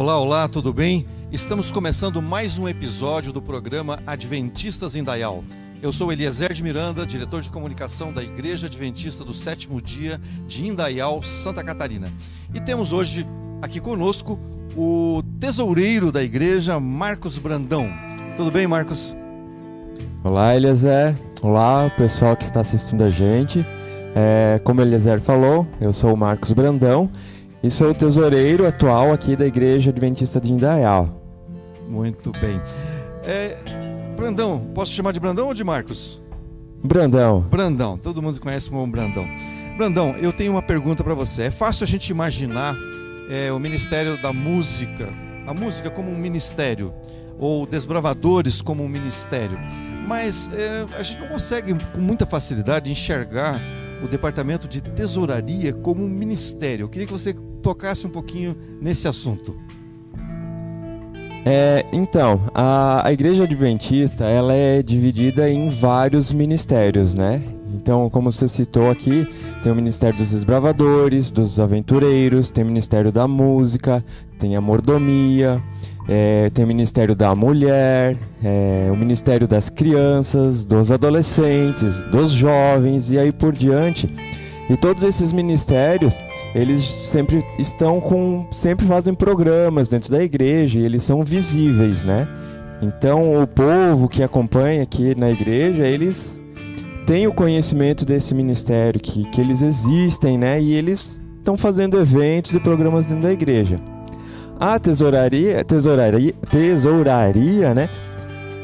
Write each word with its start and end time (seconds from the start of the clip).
Olá, 0.00 0.18
olá, 0.18 0.48
tudo 0.48 0.72
bem? 0.72 1.04
Estamos 1.30 1.70
começando 1.70 2.22
mais 2.22 2.58
um 2.58 2.66
episódio 2.66 3.34
do 3.34 3.42
programa 3.42 4.02
Adventistas 4.06 4.96
em 4.96 5.04
Dayal. 5.04 5.44
Eu 5.82 5.92
sou 5.92 6.10
Eliezer 6.10 6.54
de 6.54 6.62
Miranda, 6.62 7.04
diretor 7.04 7.42
de 7.42 7.50
comunicação 7.50 8.10
da 8.10 8.22
Igreja 8.22 8.66
Adventista 8.66 9.24
do 9.24 9.34
Sétimo 9.34 9.78
Dia 9.78 10.18
de 10.46 10.66
Indaial, 10.66 11.22
Santa 11.22 11.62
Catarina. 11.62 12.08
E 12.54 12.58
temos 12.58 12.94
hoje 12.94 13.26
aqui 13.60 13.78
conosco 13.78 14.40
o 14.74 15.22
tesoureiro 15.38 16.10
da 16.10 16.24
igreja, 16.24 16.80
Marcos 16.80 17.36
Brandão. 17.36 17.86
Tudo 18.38 18.50
bem, 18.50 18.66
Marcos? 18.66 19.14
Olá, 20.24 20.56
Eliezer. 20.56 21.14
Olá, 21.42 21.90
pessoal 21.90 22.34
que 22.38 22.44
está 22.44 22.60
assistindo 22.62 23.04
a 23.04 23.10
gente. 23.10 23.66
É, 24.16 24.58
como 24.64 24.80
Eliezer 24.80 25.20
falou, 25.20 25.66
eu 25.78 25.92
sou 25.92 26.14
o 26.14 26.16
Marcos 26.16 26.52
Brandão 26.52 27.10
e 27.62 27.70
sou 27.70 27.90
o 27.90 27.94
tesoureiro 27.94 28.66
atual 28.66 29.12
aqui 29.12 29.36
da 29.36 29.46
Igreja 29.46 29.90
Adventista 29.90 30.40
de 30.40 30.52
Indaial. 30.52 31.20
Muito 31.88 32.32
bem. 32.32 32.60
É, 33.22 33.56
Brandão, 34.16 34.60
posso 34.74 34.92
chamar 34.92 35.12
de 35.12 35.20
Brandão 35.20 35.48
ou 35.48 35.54
de 35.54 35.62
Marcos? 35.62 36.22
Brandão. 36.82 37.42
Brandão, 37.50 37.98
todo 37.98 38.22
mundo 38.22 38.40
conhece 38.40 38.70
como 38.70 38.86
Brandão. 38.86 39.26
Brandão, 39.76 40.14
eu 40.16 40.32
tenho 40.32 40.52
uma 40.52 40.62
pergunta 40.62 41.04
para 41.04 41.14
você. 41.14 41.44
É 41.44 41.50
fácil 41.50 41.84
a 41.84 41.86
gente 41.86 42.08
imaginar 42.08 42.74
é, 43.28 43.52
o 43.52 43.58
Ministério 43.58 44.20
da 44.20 44.32
Música, 44.32 45.08
a 45.46 45.52
música 45.52 45.90
como 45.90 46.10
um 46.10 46.16
ministério, 46.16 46.92
ou 47.38 47.66
desbravadores 47.66 48.60
como 48.60 48.82
um 48.82 48.88
ministério, 48.88 49.58
mas 50.06 50.50
é, 50.52 50.86
a 50.98 51.02
gente 51.02 51.20
não 51.20 51.28
consegue 51.28 51.74
com 51.92 52.00
muita 52.00 52.26
facilidade 52.26 52.90
enxergar 52.90 53.60
o 54.02 54.08
departamento 54.08 54.66
de 54.66 54.80
tesouraria 54.80 55.72
como 55.72 56.04
um 56.04 56.08
ministério. 56.08 56.84
Eu 56.84 56.88
queria 56.88 57.06
que 57.06 57.12
você 57.12 57.34
tocasse 57.60 58.06
um 58.06 58.10
pouquinho 58.10 58.56
nesse 58.80 59.06
assunto. 59.06 59.56
É, 61.44 61.86
então, 61.92 62.40
a, 62.54 63.06
a 63.06 63.12
Igreja 63.12 63.44
Adventista 63.44 64.24
ela 64.24 64.52
é 64.52 64.82
dividida 64.82 65.50
em 65.50 65.68
vários 65.68 66.32
ministérios, 66.32 67.14
né? 67.14 67.42
Então, 67.72 68.10
como 68.10 68.30
você 68.30 68.46
citou 68.48 68.90
aqui, 68.90 69.26
tem 69.62 69.70
o 69.70 69.74
Ministério 69.74 70.18
dos 70.18 70.30
Desbravadores, 70.30 71.30
dos 71.30 71.58
Aventureiros, 71.58 72.50
tem 72.50 72.64
o 72.64 72.66
Ministério 72.66 73.12
da 73.12 73.26
Música, 73.28 74.04
tem 74.38 74.56
a 74.56 74.60
Mordomia, 74.60 75.62
é, 76.08 76.50
tem 76.50 76.64
o 76.64 76.68
Ministério 76.68 77.14
da 77.14 77.34
Mulher, 77.34 78.18
é, 78.42 78.88
o 78.92 78.96
Ministério 78.96 79.46
das 79.46 79.70
Crianças, 79.70 80.64
dos 80.64 80.90
Adolescentes, 80.90 82.00
dos 82.10 82.32
Jovens 82.32 83.10
e 83.10 83.18
aí 83.18 83.32
por 83.32 83.52
diante. 83.52 84.12
E 84.70 84.76
todos 84.76 85.02
esses 85.02 85.32
ministérios, 85.32 86.16
eles 86.54 86.84
sempre 86.84 87.44
estão 87.58 88.00
com, 88.00 88.46
sempre 88.52 88.86
fazem 88.86 89.12
programas 89.12 89.88
dentro 89.88 90.12
da 90.12 90.22
igreja 90.22 90.78
e 90.78 90.84
eles 90.84 91.02
são 91.02 91.24
visíveis, 91.24 92.04
né? 92.04 92.28
Então 92.80 93.42
o 93.42 93.48
povo 93.48 94.08
que 94.08 94.22
acompanha 94.22 94.84
aqui 94.84 95.12
na 95.18 95.28
igreja, 95.28 95.84
eles 95.84 96.40
têm 97.04 97.26
o 97.26 97.34
conhecimento 97.34 98.06
desse 98.06 98.32
ministério, 98.32 99.00
que, 99.00 99.28
que 99.30 99.40
eles 99.40 99.60
existem, 99.60 100.38
né? 100.38 100.62
E 100.62 100.72
eles 100.72 101.20
estão 101.38 101.56
fazendo 101.56 101.98
eventos 101.98 102.54
e 102.54 102.60
programas 102.60 103.06
dentro 103.06 103.24
da 103.24 103.32
igreja. 103.32 103.80
A 104.60 104.78
tesouraria, 104.78 105.64
tesouraria, 105.64 106.32
tesouraria, 106.48 107.74
né? 107.74 107.88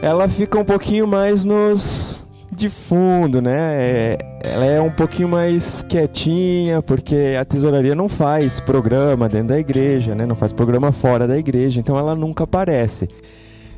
Ela 0.00 0.28
fica 0.28 0.56
um 0.56 0.64
pouquinho 0.64 1.08
mais 1.08 1.44
nos 1.44 2.22
de 2.52 2.68
fundo, 2.68 3.42
né? 3.42 3.74
É, 3.74 4.35
ela 4.46 4.64
é 4.64 4.80
um 4.80 4.90
pouquinho 4.90 5.28
mais 5.28 5.84
quietinha, 5.88 6.80
porque 6.80 7.34
a 7.38 7.44
tesouraria 7.44 7.96
não 7.96 8.08
faz 8.08 8.60
programa 8.60 9.28
dentro 9.28 9.48
da 9.48 9.58
igreja, 9.58 10.14
né? 10.14 10.24
Não 10.24 10.36
faz 10.36 10.52
programa 10.52 10.92
fora 10.92 11.26
da 11.26 11.36
igreja, 11.36 11.80
então 11.80 11.98
ela 11.98 12.14
nunca 12.14 12.44
aparece. 12.44 13.08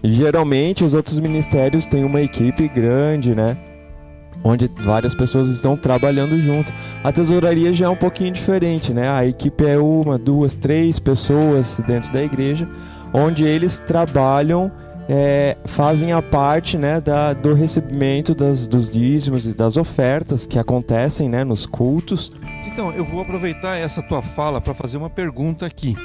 Geralmente 0.04 0.84
os 0.84 0.92
outros 0.92 1.18
ministérios 1.20 1.88
têm 1.88 2.04
uma 2.04 2.20
equipe 2.20 2.68
grande, 2.68 3.34
né? 3.34 3.56
Onde 4.44 4.70
várias 4.80 5.14
pessoas 5.14 5.48
estão 5.48 5.74
trabalhando 5.74 6.38
junto. 6.38 6.70
A 7.02 7.10
tesouraria 7.10 7.72
já 7.72 7.86
é 7.86 7.88
um 7.88 7.96
pouquinho 7.96 8.32
diferente, 8.32 8.92
né? 8.92 9.08
A 9.08 9.26
equipe 9.26 9.64
é 9.64 9.78
uma, 9.78 10.18
duas, 10.18 10.54
três 10.54 10.98
pessoas 10.98 11.80
dentro 11.86 12.12
da 12.12 12.22
igreja, 12.22 12.68
onde 13.12 13.42
eles 13.44 13.78
trabalham 13.78 14.70
é, 15.08 15.56
fazem 15.64 16.12
a 16.12 16.20
parte 16.20 16.76
né, 16.76 17.00
da, 17.00 17.32
do 17.32 17.54
recebimento 17.54 18.34
das, 18.34 18.66
dos 18.66 18.90
dízimos 18.90 19.46
e 19.46 19.54
das 19.54 19.76
ofertas 19.76 20.44
que 20.46 20.58
acontecem 20.58 21.28
né, 21.28 21.44
nos 21.44 21.64
cultos. 21.64 22.30
Então, 22.66 22.92
eu 22.92 23.04
vou 23.04 23.22
aproveitar 23.22 23.76
essa 23.76 24.02
tua 24.02 24.20
fala 24.20 24.60
para 24.60 24.74
fazer 24.74 24.98
uma 24.98 25.08
pergunta 25.08 25.64
aqui. 25.64 25.96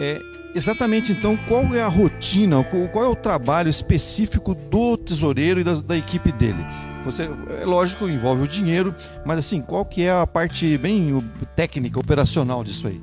É, 0.00 0.20
exatamente, 0.54 1.12
então, 1.12 1.38
qual 1.48 1.72
é 1.74 1.80
a 1.80 1.88
rotina, 1.88 2.62
qual 2.92 3.04
é 3.04 3.08
o 3.08 3.14
trabalho 3.14 3.68
específico 3.68 4.54
do 4.54 4.96
tesoureiro 4.96 5.60
e 5.60 5.64
da, 5.64 5.74
da 5.74 5.96
equipe 5.96 6.32
dele? 6.32 6.66
Você, 7.04 7.30
é 7.60 7.64
lógico, 7.64 8.08
envolve 8.08 8.42
o 8.42 8.48
dinheiro, 8.48 8.94
mas 9.24 9.38
assim, 9.38 9.62
qual 9.62 9.84
que 9.84 10.02
é 10.02 10.10
a 10.10 10.26
parte 10.26 10.76
bem 10.76 11.24
técnica, 11.54 11.98
operacional 11.98 12.64
disso 12.64 12.88
aí? 12.88 13.00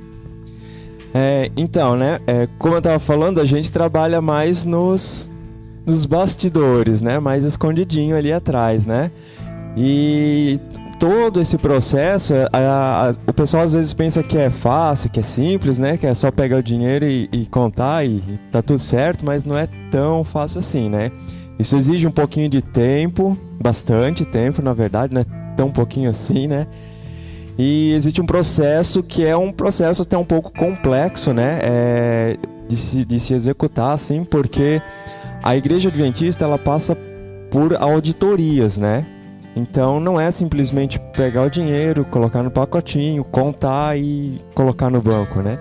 É, 1.14 1.50
então, 1.56 1.96
né, 1.96 2.20
é, 2.28 2.46
como 2.60 2.76
eu 2.76 2.80
estava 2.80 3.00
falando, 3.00 3.40
a 3.40 3.46
gente 3.46 3.72
trabalha 3.72 4.22
mais 4.22 4.66
nos, 4.66 5.30
nos 5.86 6.06
bastidores, 6.06 7.02
né? 7.02 7.20
Mais 7.20 7.44
escondidinho 7.44 8.16
ali 8.16 8.34
atrás, 8.34 8.86
né? 8.86 9.12
E 9.78 10.60
todo 11.00 11.42
esse 11.42 11.58
processo, 11.58 12.34
a, 12.52 13.10
a, 13.10 13.16
o 13.28 13.34
pessoal 13.34 13.64
às 13.64 13.74
vezes 13.74 13.94
pensa 13.94 14.24
que 14.24 14.38
é 14.38 14.50
fácil, 14.50 15.10
que 15.10 15.20
é 15.20 15.24
simples, 15.24 15.78
né? 15.80 15.98
Que 15.98 16.08
é 16.08 16.14
só 16.14 16.32
pegar 16.32 16.58
o 16.58 16.64
dinheiro 16.64 17.06
e, 17.06 17.30
e 17.32 17.46
contar 17.46 18.06
e, 18.06 18.18
e 18.18 18.40
tá 18.52 18.62
tudo 18.62 18.80
certo, 18.80 19.26
mas 19.26 19.46
não 19.46 19.58
é 19.58 19.68
tão 19.92 20.24
fácil 20.24 20.60
assim, 20.60 20.90
né? 20.90 21.12
Isso 21.60 21.76
exige 21.76 22.08
um 22.08 22.12
pouquinho 22.12 22.50
de 22.50 22.62
tempo, 22.62 23.38
bastante 23.62 24.26
tempo, 24.26 24.62
na 24.62 24.74
verdade, 24.74 25.14
não 25.14 25.22
é 25.22 25.26
tão 25.56 25.72
pouquinho 25.72 26.10
assim, 26.10 26.48
né? 26.48 26.68
E 27.58 27.94
existe 27.94 28.22
um 28.22 28.26
processo 28.26 29.02
que 29.02 29.26
é 29.26 29.36
um 29.38 29.52
processo 29.52 30.02
até 30.02 30.18
um 30.18 30.26
pouco 30.26 30.52
complexo, 30.52 31.34
né? 31.34 31.60
É, 31.62 32.38
de, 32.68 32.76
se, 32.76 33.06
de 33.06 33.20
se 33.20 33.34
executar, 33.34 33.94
assim, 33.94 34.24
porque 34.26 34.82
a 35.46 35.56
igreja 35.56 35.90
adventista 35.90 36.44
ela 36.44 36.58
passa 36.58 36.98
por 37.52 37.76
auditorias, 37.76 38.80
né? 38.80 39.06
Então 39.56 40.00
não 40.00 40.20
é 40.20 40.32
simplesmente 40.32 41.00
pegar 41.16 41.44
o 41.44 41.50
dinheiro, 41.52 42.04
colocar 42.04 42.42
no 42.42 42.50
pacotinho, 42.50 43.24
contar 43.24 43.96
e 43.96 44.42
colocar 44.56 44.90
no 44.90 45.00
banco, 45.00 45.44
né? 45.44 45.60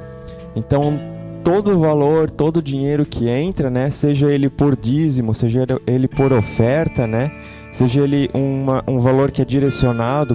Então 0.57 0.99
todo 1.45 1.73
o 1.73 1.79
valor, 1.79 2.31
todo 2.31 2.57
o 2.57 2.63
dinheiro 2.63 3.05
que 3.05 3.29
entra, 3.29 3.69
né, 3.69 3.91
seja 3.91 4.33
ele 4.33 4.49
por 4.49 4.75
dízimo, 4.75 5.35
seja 5.35 5.67
ele 5.87 6.09
por 6.09 6.33
oferta, 6.33 7.07
né, 7.07 7.31
seja 7.71 8.01
ele 8.01 8.31
uma, 8.33 8.83
um 8.89 8.99
valor 8.99 9.31
que 9.31 9.43
é 9.43 9.45
direcionado 9.45 10.35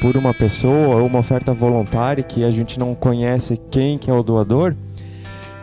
por 0.00 0.16
uma 0.16 0.34
pessoa 0.34 0.96
ou 0.96 1.06
uma 1.06 1.20
oferta 1.20 1.54
voluntária 1.54 2.24
que 2.24 2.44
a 2.44 2.50
gente 2.50 2.76
não 2.76 2.92
conhece 2.92 3.60
quem 3.70 3.96
que 3.96 4.10
é 4.10 4.12
o 4.12 4.24
doador, 4.24 4.74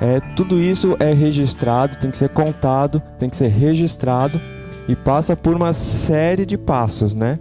é, 0.02 0.20
tudo 0.36 0.60
isso 0.60 0.96
é 1.00 1.14
registrado, 1.14 1.98
tem 1.98 2.12
que 2.12 2.18
ser 2.18 2.30
contado, 2.30 3.02
tem 3.18 3.30
que 3.30 3.38
ser 3.38 3.48
registrado 3.48 4.40
e 4.88 4.96
passa 4.96 5.36
por 5.36 5.56
uma 5.56 5.74
série 5.74 6.46
de 6.46 6.58
passos, 6.58 7.16
né? 7.16 7.40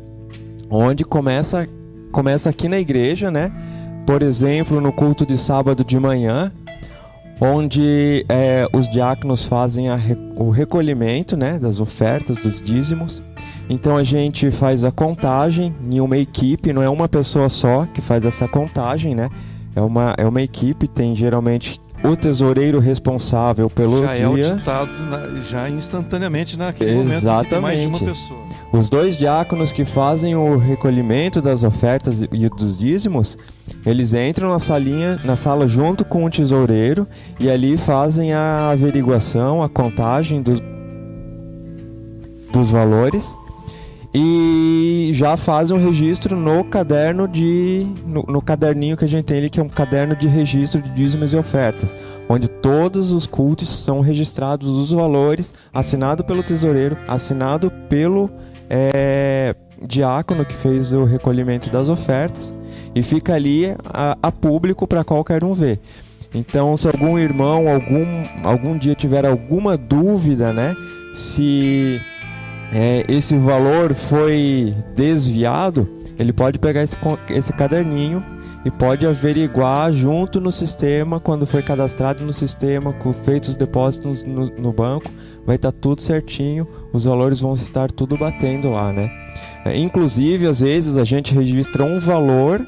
Onde 0.70 1.04
começa, 1.04 1.68
começa 2.12 2.50
aqui 2.50 2.68
na 2.68 2.78
igreja, 2.78 3.30
né? 3.30 3.50
Por 4.06 4.22
exemplo, 4.22 4.80
no 4.80 4.92
culto 4.92 5.26
de 5.26 5.36
sábado 5.36 5.84
de 5.84 5.98
manhã, 5.98 6.52
onde 7.40 8.24
é, 8.28 8.66
os 8.72 8.88
diáconos 8.88 9.44
fazem 9.44 9.88
a, 9.88 9.98
o 10.36 10.50
recolhimento 10.50 11.36
né, 11.36 11.58
das 11.58 11.80
ofertas, 11.80 12.40
dos 12.40 12.62
dízimos. 12.62 13.22
Então 13.68 13.96
a 13.96 14.02
gente 14.04 14.50
faz 14.50 14.84
a 14.84 14.92
contagem 14.92 15.74
em 15.90 16.00
uma 16.00 16.16
equipe, 16.16 16.72
não 16.72 16.82
é 16.82 16.88
uma 16.88 17.08
pessoa 17.08 17.48
só 17.48 17.86
que 17.86 18.00
faz 18.00 18.24
essa 18.24 18.46
contagem, 18.46 19.14
né? 19.14 19.28
É 19.74 19.80
uma, 19.80 20.14
é 20.16 20.26
uma 20.26 20.40
equipe, 20.40 20.86
tem 20.86 21.16
geralmente 21.16 21.80
o 22.04 22.14
tesoureiro 22.14 22.78
responsável 22.78 23.70
pelo 23.70 24.02
já 24.02 24.14
dia. 24.14 24.16
Já 24.16 24.22
é 24.22 24.50
auditado 24.50 25.06
na, 25.06 25.40
já 25.40 25.70
instantaneamente 25.70 26.58
naquele 26.58 26.90
Exatamente. 26.90 27.24
momento 27.24 27.48
tem 27.48 27.60
mais 27.60 27.80
de 27.80 27.86
uma 27.86 27.98
pessoa. 27.98 28.40
Os 28.72 28.90
dois 28.90 29.16
diáconos 29.16 29.72
que 29.72 29.84
fazem 29.84 30.34
o 30.34 30.58
recolhimento 30.58 31.40
das 31.40 31.64
ofertas 31.64 32.20
e 32.20 32.48
dos 32.48 32.78
dízimos, 32.78 33.38
eles 33.86 34.12
entram 34.12 34.50
na 34.50 34.58
salinha, 34.58 35.18
na 35.24 35.36
sala 35.36 35.66
junto 35.66 36.04
com 36.04 36.24
o 36.24 36.30
tesoureiro 36.30 37.06
e 37.40 37.48
ali 37.48 37.76
fazem 37.76 38.34
a 38.34 38.70
averiguação, 38.70 39.62
a 39.62 39.68
contagem 39.68 40.42
dos, 40.42 40.60
dos 42.52 42.70
valores 42.70 43.34
e 44.14 45.10
já 45.12 45.36
fazem 45.36 45.76
um 45.76 45.84
registro 45.84 46.36
no 46.36 46.62
caderno 46.64 47.26
de 47.26 47.84
no, 48.06 48.22
no, 48.22 48.40
caderninho 48.40 48.96
que 48.96 49.04
a 49.04 49.08
gente 49.08 49.24
tem 49.24 49.38
ali 49.38 49.50
que 49.50 49.58
é 49.58 49.62
um 49.62 49.68
caderno 49.68 50.14
de 50.14 50.28
registro 50.28 50.80
de 50.80 50.90
dízimos 50.90 51.32
e 51.32 51.36
ofertas 51.36 51.96
onde 52.28 52.46
todos 52.46 53.10
os 53.10 53.26
cultos 53.26 53.84
são 53.84 54.00
registrados 54.00 54.68
os 54.68 54.92
valores 54.92 55.52
assinado 55.72 56.22
pelo 56.22 56.44
tesoureiro 56.44 56.96
assinado 57.08 57.72
pelo 57.88 58.30
é, 58.70 59.54
diácono 59.82 60.44
que 60.44 60.54
fez 60.54 60.92
o 60.92 61.04
recolhimento 61.04 61.70
das 61.70 61.88
ofertas 61.88 62.54
e 62.94 63.02
fica 63.02 63.34
ali 63.34 63.74
a, 63.84 64.16
a 64.22 64.32
público 64.32 64.86
para 64.86 65.04
qualquer 65.04 65.44
um 65.44 65.52
ver. 65.52 65.80
Então, 66.32 66.76
se 66.76 66.88
algum 66.88 67.18
irmão 67.18 67.68
algum, 67.68 68.04
algum 68.42 68.76
dia 68.76 68.94
tiver 68.94 69.24
alguma 69.24 69.76
dúvida, 69.76 70.52
né, 70.52 70.74
se 71.12 72.00
é, 72.74 73.04
esse 73.08 73.36
valor 73.36 73.94
foi 73.94 74.74
desviado, 74.96 75.88
ele 76.18 76.32
pode 76.32 76.58
pegar 76.58 76.82
esse, 76.82 76.98
esse 77.30 77.52
caderninho 77.52 78.24
e 78.64 78.70
pode 78.70 79.06
averiguar 79.06 79.92
junto 79.92 80.40
no 80.40 80.50
sistema, 80.50 81.20
quando 81.20 81.46
foi 81.46 81.62
cadastrado 81.62 82.24
no 82.24 82.32
sistema, 82.32 82.94
feitos 83.24 83.50
os 83.50 83.56
depósitos 83.56 84.24
no, 84.24 84.46
no 84.46 84.72
banco, 84.72 85.08
vai 85.46 85.56
estar 85.56 85.70
tá 85.70 85.78
tudo 85.80 86.02
certinho, 86.02 86.66
os 86.92 87.04
valores 87.04 87.40
vão 87.40 87.54
estar 87.54 87.92
tudo 87.92 88.16
batendo 88.16 88.70
lá, 88.70 88.92
né? 88.92 89.08
É, 89.64 89.78
inclusive, 89.78 90.46
às 90.46 90.60
vezes 90.60 90.96
a 90.96 91.04
gente 91.04 91.34
registra 91.34 91.84
um 91.84 92.00
valor 92.00 92.66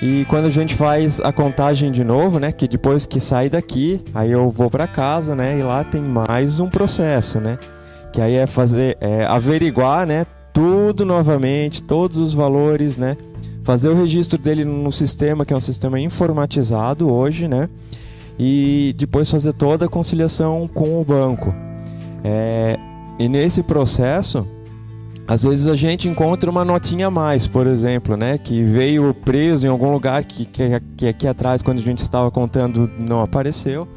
e 0.00 0.24
quando 0.26 0.46
a 0.46 0.50
gente 0.50 0.74
faz 0.74 1.20
a 1.20 1.32
contagem 1.32 1.90
de 1.92 2.02
novo, 2.02 2.38
né, 2.38 2.50
que 2.50 2.66
depois 2.66 3.04
que 3.04 3.20
sai 3.20 3.48
daqui, 3.48 4.00
aí 4.14 4.32
eu 4.32 4.50
vou 4.50 4.70
para 4.70 4.86
casa, 4.86 5.34
né, 5.34 5.58
e 5.58 5.62
lá 5.62 5.84
tem 5.84 6.02
mais 6.02 6.60
um 6.60 6.68
processo, 6.68 7.40
né, 7.40 7.58
que 8.14 8.20
aí 8.20 8.36
é 8.36 8.46
fazer, 8.46 8.96
é 9.00 9.24
averiguar, 9.24 10.06
né, 10.06 10.24
tudo 10.52 11.04
novamente, 11.04 11.82
todos 11.82 12.16
os 12.16 12.32
valores, 12.32 12.96
né, 12.96 13.16
fazer 13.64 13.88
o 13.88 13.94
registro 13.96 14.38
dele 14.38 14.64
no 14.64 14.92
sistema, 14.92 15.44
que 15.44 15.52
é 15.52 15.56
um 15.56 15.60
sistema 15.60 15.98
informatizado 15.98 17.12
hoje, 17.12 17.48
né, 17.48 17.68
e 18.38 18.94
depois 18.96 19.28
fazer 19.28 19.52
toda 19.54 19.86
a 19.86 19.88
conciliação 19.88 20.70
com 20.72 21.00
o 21.00 21.04
banco. 21.04 21.52
É, 22.22 22.78
e 23.18 23.28
nesse 23.28 23.64
processo 23.64 24.46
às 25.26 25.42
vezes 25.42 25.66
a 25.66 25.74
gente 25.74 26.08
encontra 26.08 26.48
uma 26.48 26.64
notinha 26.64 27.08
a 27.08 27.10
mais, 27.10 27.46
por 27.46 27.66
exemplo, 27.66 28.14
né? 28.14 28.36
Que 28.36 28.62
veio 28.62 29.14
preso 29.14 29.66
em 29.66 29.70
algum 29.70 29.90
lugar 29.90 30.22
que, 30.22 30.44
que, 30.44 30.62
que 30.98 31.06
aqui 31.06 31.26
atrás, 31.26 31.62
quando 31.62 31.78
a 31.78 31.82
gente 31.82 32.02
estava 32.02 32.30
contando, 32.30 32.90
não 32.98 33.22
apareceu. 33.22 33.88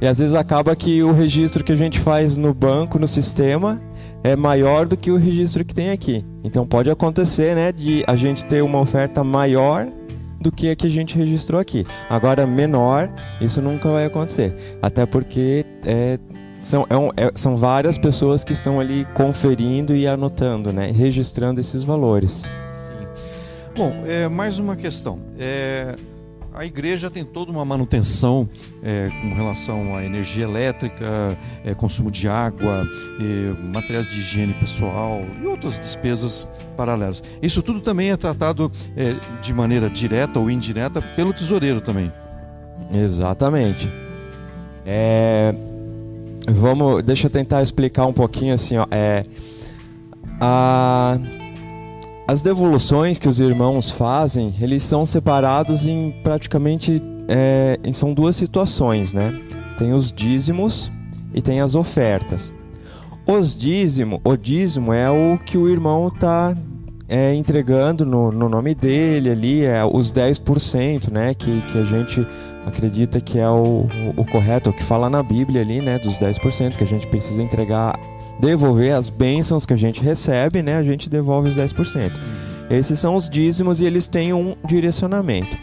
E 0.00 0.06
às 0.06 0.18
vezes 0.18 0.34
acaba 0.34 0.76
que 0.76 1.02
o 1.02 1.12
registro 1.12 1.64
que 1.64 1.72
a 1.72 1.76
gente 1.76 1.98
faz 1.98 2.36
no 2.36 2.52
banco, 2.52 2.98
no 2.98 3.08
sistema, 3.08 3.80
é 4.22 4.36
maior 4.36 4.86
do 4.86 4.96
que 4.96 5.10
o 5.10 5.16
registro 5.16 5.64
que 5.64 5.74
tem 5.74 5.90
aqui. 5.90 6.24
Então 6.44 6.66
pode 6.66 6.90
acontecer, 6.90 7.54
né, 7.54 7.72
de 7.72 8.04
a 8.06 8.16
gente 8.16 8.44
ter 8.44 8.62
uma 8.62 8.80
oferta 8.80 9.22
maior 9.24 9.86
do 10.40 10.52
que 10.52 10.70
a 10.70 10.76
que 10.76 10.86
a 10.86 10.90
gente 10.90 11.16
registrou 11.16 11.60
aqui. 11.60 11.86
Agora 12.10 12.46
menor, 12.46 13.10
isso 13.40 13.62
nunca 13.62 13.90
vai 13.90 14.04
acontecer. 14.04 14.54
Até 14.82 15.06
porque 15.06 15.64
é, 15.84 16.18
são, 16.60 16.86
é 16.90 16.96
um, 16.96 17.08
é, 17.16 17.30
são 17.34 17.56
várias 17.56 17.96
pessoas 17.96 18.44
que 18.44 18.52
estão 18.52 18.78
ali 18.78 19.06
conferindo 19.14 19.94
e 19.94 20.06
anotando, 20.06 20.72
né? 20.72 20.90
registrando 20.90 21.60
esses 21.60 21.84
valores. 21.84 22.44
Sim. 22.68 22.92
Bom, 23.74 24.02
é, 24.06 24.28
mais 24.28 24.58
uma 24.58 24.74
questão. 24.74 25.20
É, 25.38 25.94
a 26.56 26.64
igreja 26.64 27.10
tem 27.10 27.22
toda 27.24 27.52
uma 27.52 27.64
manutenção 27.64 28.48
é, 28.82 29.10
com 29.20 29.34
relação 29.34 29.94
à 29.94 30.02
energia 30.02 30.44
elétrica, 30.44 31.36
é, 31.64 31.74
consumo 31.74 32.10
de 32.10 32.28
água, 32.28 32.88
é, 33.20 33.62
materiais 33.62 34.08
de 34.08 34.18
higiene 34.18 34.54
pessoal 34.54 35.22
e 35.42 35.46
outras 35.46 35.78
despesas 35.78 36.48
paralelas. 36.76 37.22
Isso 37.42 37.62
tudo 37.62 37.80
também 37.80 38.10
é 38.10 38.16
tratado 38.16 38.72
é, 38.96 39.14
de 39.40 39.52
maneira 39.52 39.90
direta 39.90 40.40
ou 40.40 40.50
indireta 40.50 41.02
pelo 41.14 41.32
tesoureiro 41.32 41.80
também. 41.80 42.10
Exatamente. 42.92 43.92
É, 44.84 45.54
Vamos, 46.48 47.02
deixa 47.02 47.26
eu 47.26 47.30
tentar 47.30 47.60
explicar 47.62 48.06
um 48.06 48.12
pouquinho 48.12 48.54
assim, 48.54 48.76
ó, 48.76 48.86
é 48.88 49.24
a 50.40 51.18
as 52.26 52.42
devoluções 52.42 53.18
que 53.18 53.28
os 53.28 53.38
irmãos 53.38 53.90
fazem, 53.90 54.54
eles 54.60 54.82
são 54.82 55.06
separados 55.06 55.86
em 55.86 56.12
praticamente 56.24 57.02
é, 57.28 57.78
são 57.92 58.12
duas 58.12 58.36
situações, 58.36 59.12
né? 59.12 59.40
Tem 59.78 59.92
os 59.92 60.12
dízimos 60.12 60.90
e 61.34 61.40
tem 61.40 61.60
as 61.60 61.74
ofertas. 61.74 62.52
Os 63.26 63.54
dízimo, 63.54 64.20
o 64.24 64.36
dízimo 64.36 64.92
é 64.92 65.10
o 65.10 65.38
que 65.38 65.58
o 65.58 65.68
irmão 65.68 66.08
está 66.08 66.56
é, 67.08 67.34
entregando 67.34 68.04
no, 68.04 68.32
no, 68.32 68.48
nome 68.48 68.74
dele 68.74 69.30
ali, 69.30 69.64
é 69.64 69.84
os 69.84 70.12
10%, 70.12 71.10
né? 71.10 71.34
Que, 71.34 71.62
que 71.62 71.78
a 71.78 71.84
gente 71.84 72.26
acredita 72.66 73.20
que 73.20 73.38
é 73.38 73.48
o, 73.48 73.86
o, 74.16 74.20
o 74.20 74.24
correto, 74.24 74.70
o 74.70 74.72
que 74.72 74.82
fala 74.82 75.08
na 75.08 75.22
Bíblia 75.22 75.62
ali, 75.62 75.80
né, 75.80 76.00
dos 76.00 76.18
10% 76.18 76.76
que 76.76 76.82
a 76.82 76.86
gente 76.86 77.06
precisa 77.06 77.40
entregar, 77.40 77.96
devolver 78.40 78.94
as 78.94 79.08
bênçãos 79.08 79.64
que 79.64 79.72
a 79.72 79.76
gente 79.76 80.02
recebe, 80.02 80.62
né, 80.62 80.76
a 80.76 80.82
gente 80.82 81.08
devolve 81.08 81.48
os 81.48 81.56
10%. 81.56 82.12
Esses 82.68 82.98
são 82.98 83.14
os 83.14 83.30
dízimos 83.30 83.80
e 83.80 83.84
eles 83.84 84.06
têm 84.06 84.32
um 84.32 84.56
direcionamento. 84.66 85.56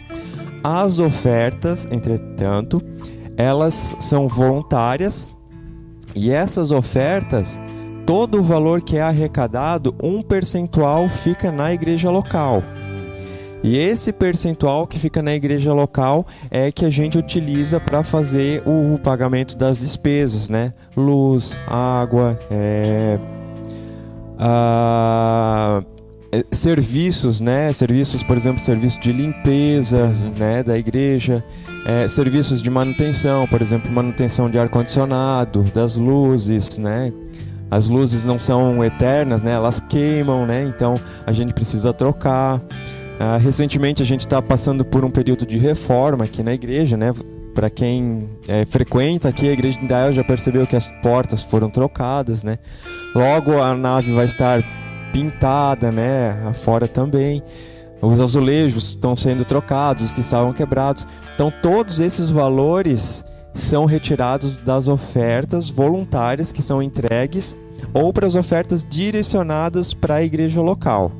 As 0.64 1.00
ofertas, 1.00 1.88
entretanto, 1.92 2.81
elas 3.36 3.96
são 4.00 4.28
voluntárias 4.28 5.36
e 6.16 6.31
essas 6.31 6.72
ofertas, 6.72 7.60
todo 8.06 8.40
o 8.40 8.44
valor 8.44 8.81
que 8.81 8.98
é 8.98 9.02
arrecadado, 9.02 9.96
um 10.02 10.22
percentual 10.22 11.10
fica 11.10 11.52
na 11.52 11.74
igreja 11.74 12.10
local. 12.10 12.64
E 13.63 13.77
esse 13.77 14.12
percentual 14.12 14.86
que 14.86 15.00
fica 15.00 15.21
na 15.21 15.33
igreja 15.33 15.71
local 15.71 16.27
é 16.51 16.69
que 16.69 16.83
a 16.83 16.89
gente 16.89 17.18
utiliza 17.18 17.80
para 17.80 18.04
fazer 18.04 18.62
o, 18.65 19.00
pagamento 19.00 19.57
das 19.57 19.80
despesas, 19.80 20.50
né? 20.50 20.74
Luz, 20.98 21.56
água, 21.65 22.38
é, 22.51 23.18
é, 26.33 26.44
serviços, 26.51 27.39
né? 27.39 27.71
Serviços, 27.71 28.21
por 28.21 28.36
exemplo, 28.36 28.60
serviço 28.60 29.00
de 29.00 29.13
limpeza, 29.13 30.12
né, 30.38 30.62
da 30.62 30.77
igreja, 30.77 31.42
é, 31.86 32.07
serviços 32.09 32.62
de 32.62 32.69
manutenção, 32.69 33.48
por 33.48 33.62
exemplo, 33.62 33.89
manutenção 33.92 34.50
de 34.50 34.59
ar 34.59 34.68
condicionado, 34.68 35.63
das 35.74 35.95
luzes, 35.95 36.77
né? 36.77 37.13
As 37.71 37.88
luzes 37.88 38.25
não 38.25 38.38
são 38.38 38.83
eternas, 38.83 39.42
né? 39.42 39.54
Elas 39.54 39.80
queimam, 39.80 40.45
né? 40.45 40.63
Então 40.63 40.95
a 41.25 41.31
gente 41.31 41.54
precisa 41.54 41.94
trocar. 41.94 42.62
Uh, 43.19 43.38
recentemente 43.39 44.01
a 44.01 44.06
gente 44.06 44.21
está 44.21 44.42
passando 44.42 44.83
por 44.83 45.06
um 45.06 45.12
período 45.12 45.45
de 45.45 45.57
reforma 45.57 46.25
aqui 46.25 46.44
na 46.44 46.54
igreja, 46.54 46.98
né? 46.98 47.13
Para 47.54 47.69
quem 47.69 48.28
é, 48.47 48.66
frequenta 48.66 49.30
aqui 49.30 49.47
a 49.47 49.52
igreja 49.52 49.78
de 49.78 49.85
Indaial 49.85 50.11
já 50.11 50.23
percebeu 50.23 50.66
que 50.66 50.76
as 50.76 50.90
portas 51.02 51.44
foram 51.44 51.69
trocadas, 51.69 52.44
né? 52.44 52.57
Logo 53.14 53.61
a 53.61 53.76
nave 53.76 54.11
vai 54.11 54.26
estar 54.26 54.64
pintada, 55.14 55.92
né? 55.92 56.52
Fora 56.54 56.88
também. 56.88 57.44
Os 58.02 58.19
azulejos 58.19 58.90
estão 58.90 59.16
sendo 59.16 59.45
trocados, 59.45 60.04
os 60.06 60.14
que 60.14 60.21
estavam 60.21 60.52
quebrados. 60.52 61.07
Então 61.35 61.54
todos 61.61 61.99
esses 61.99 62.31
valores 62.31 63.23
são 63.54 63.85
retirados 63.85 64.57
das 64.57 64.88
ofertas 64.88 65.69
voluntárias 65.69 66.52
que 66.52 66.64
são 66.64 66.81
entregues 66.81 67.56
ou 67.94 68.11
para 68.11 68.26
as 68.26 68.35
ofertas 68.35 68.83
direcionadas 68.83 69.94
para 69.94 70.16
a 70.16 70.23
igreja 70.23 70.59
local. 70.59 71.11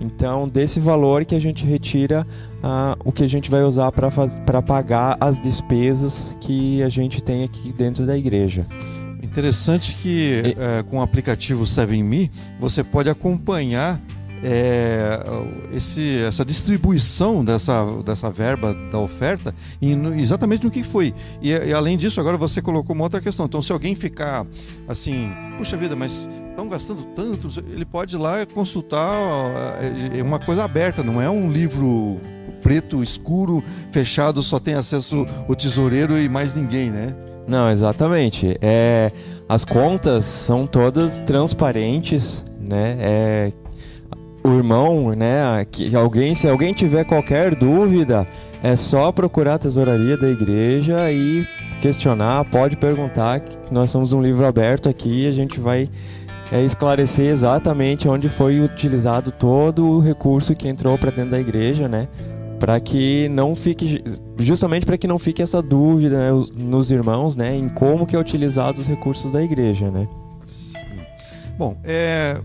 Então, 0.00 0.46
desse 0.46 0.78
valor 0.78 1.24
que 1.24 1.34
a 1.34 1.40
gente 1.40 1.64
retira 1.64 2.26
ah, 2.62 2.96
o 3.04 3.10
que 3.10 3.24
a 3.24 3.26
gente 3.26 3.50
vai 3.50 3.62
usar 3.62 3.90
para 3.92 4.62
pagar 4.62 5.16
as 5.20 5.40
despesas 5.40 6.36
que 6.40 6.82
a 6.82 6.88
gente 6.88 7.22
tem 7.22 7.44
aqui 7.44 7.72
dentro 7.72 8.06
da 8.06 8.16
igreja. 8.16 8.66
Interessante 9.22 9.94
que 9.96 10.42
e... 10.44 10.56
é, 10.58 10.82
com 10.84 10.98
o 10.98 11.02
aplicativo 11.02 11.64
7Me 11.64 12.30
você 12.60 12.82
pode 12.82 13.10
acompanhar 13.10 14.00
é, 14.42 15.20
esse, 15.72 16.18
essa 16.20 16.44
distribuição 16.44 17.44
dessa, 17.44 17.84
dessa 18.04 18.30
verba 18.30 18.74
da 18.90 18.98
oferta 18.98 19.54
e 19.80 19.94
no, 19.94 20.14
exatamente 20.14 20.64
no 20.64 20.70
que 20.70 20.82
foi. 20.82 21.14
E, 21.42 21.50
e, 21.50 21.72
além 21.72 21.96
disso, 21.96 22.20
agora 22.20 22.36
você 22.36 22.62
colocou 22.62 22.94
uma 22.94 23.04
outra 23.04 23.20
questão. 23.20 23.46
Então, 23.46 23.60
se 23.62 23.72
alguém 23.72 23.94
ficar 23.94 24.46
assim, 24.86 25.32
puxa 25.56 25.76
vida, 25.76 25.96
mas 25.96 26.28
estão 26.50 26.68
gastando 26.68 27.04
tanto, 27.14 27.48
ele 27.70 27.84
pode 27.84 28.16
ir 28.16 28.18
lá 28.18 28.44
consultar. 28.46 29.18
É, 29.80 30.18
é 30.18 30.22
uma 30.22 30.38
coisa 30.38 30.64
aberta, 30.64 31.02
não 31.02 31.20
é 31.20 31.28
um 31.28 31.50
livro 31.50 32.20
preto, 32.62 33.02
escuro, 33.02 33.62
fechado, 33.92 34.42
só 34.42 34.58
tem 34.58 34.74
acesso 34.74 35.26
o 35.48 35.54
tesoureiro 35.54 36.18
e 36.18 36.28
mais 36.28 36.54
ninguém, 36.54 36.90
né? 36.90 37.14
Não, 37.46 37.70
exatamente. 37.70 38.58
É, 38.60 39.10
as 39.48 39.64
contas 39.64 40.26
são 40.26 40.66
todas 40.66 41.18
transparentes, 41.20 42.44
né? 42.60 42.96
É, 43.00 43.52
o 44.48 44.56
irmão, 44.56 45.14
né? 45.14 45.66
Que 45.70 45.94
alguém, 45.94 46.34
se 46.34 46.48
alguém 46.48 46.72
tiver 46.72 47.04
qualquer 47.04 47.54
dúvida, 47.54 48.26
é 48.62 48.74
só 48.76 49.12
procurar 49.12 49.54
a 49.54 49.58
tesouraria 49.58 50.16
da 50.16 50.28
igreja 50.28 51.10
e 51.12 51.46
questionar, 51.80 52.44
pode 52.46 52.76
perguntar, 52.76 53.40
nós 53.70 53.90
somos 53.90 54.12
um 54.12 54.20
livro 54.20 54.44
aberto 54.44 54.88
aqui 54.88 55.22
e 55.22 55.26
a 55.28 55.32
gente 55.32 55.60
vai 55.60 55.88
é, 56.50 56.62
esclarecer 56.64 57.26
exatamente 57.26 58.08
onde 58.08 58.28
foi 58.28 58.60
utilizado 58.60 59.30
todo 59.30 59.86
o 59.86 60.00
recurso 60.00 60.54
que 60.54 60.68
entrou 60.68 60.98
para 60.98 61.10
dentro 61.10 61.32
da 61.32 61.40
igreja, 61.40 61.88
né? 61.88 62.08
Para 62.58 62.80
que 62.80 63.28
não 63.28 63.54
fique, 63.54 64.02
justamente 64.38 64.84
para 64.84 64.98
que 64.98 65.06
não 65.06 65.18
fique 65.18 65.40
essa 65.40 65.62
dúvida 65.62 66.18
né, 66.18 66.46
nos 66.56 66.90
irmãos, 66.90 67.36
né? 67.36 67.54
Em 67.54 67.68
como 67.68 68.04
que 68.04 68.16
é 68.16 68.18
utilizado 68.18 68.80
os 68.80 68.88
recursos 68.88 69.30
da 69.30 69.42
igreja, 69.42 69.90
né? 69.90 70.08
Sim. 70.44 70.78
Bom, 71.56 71.76
é, 71.84 72.40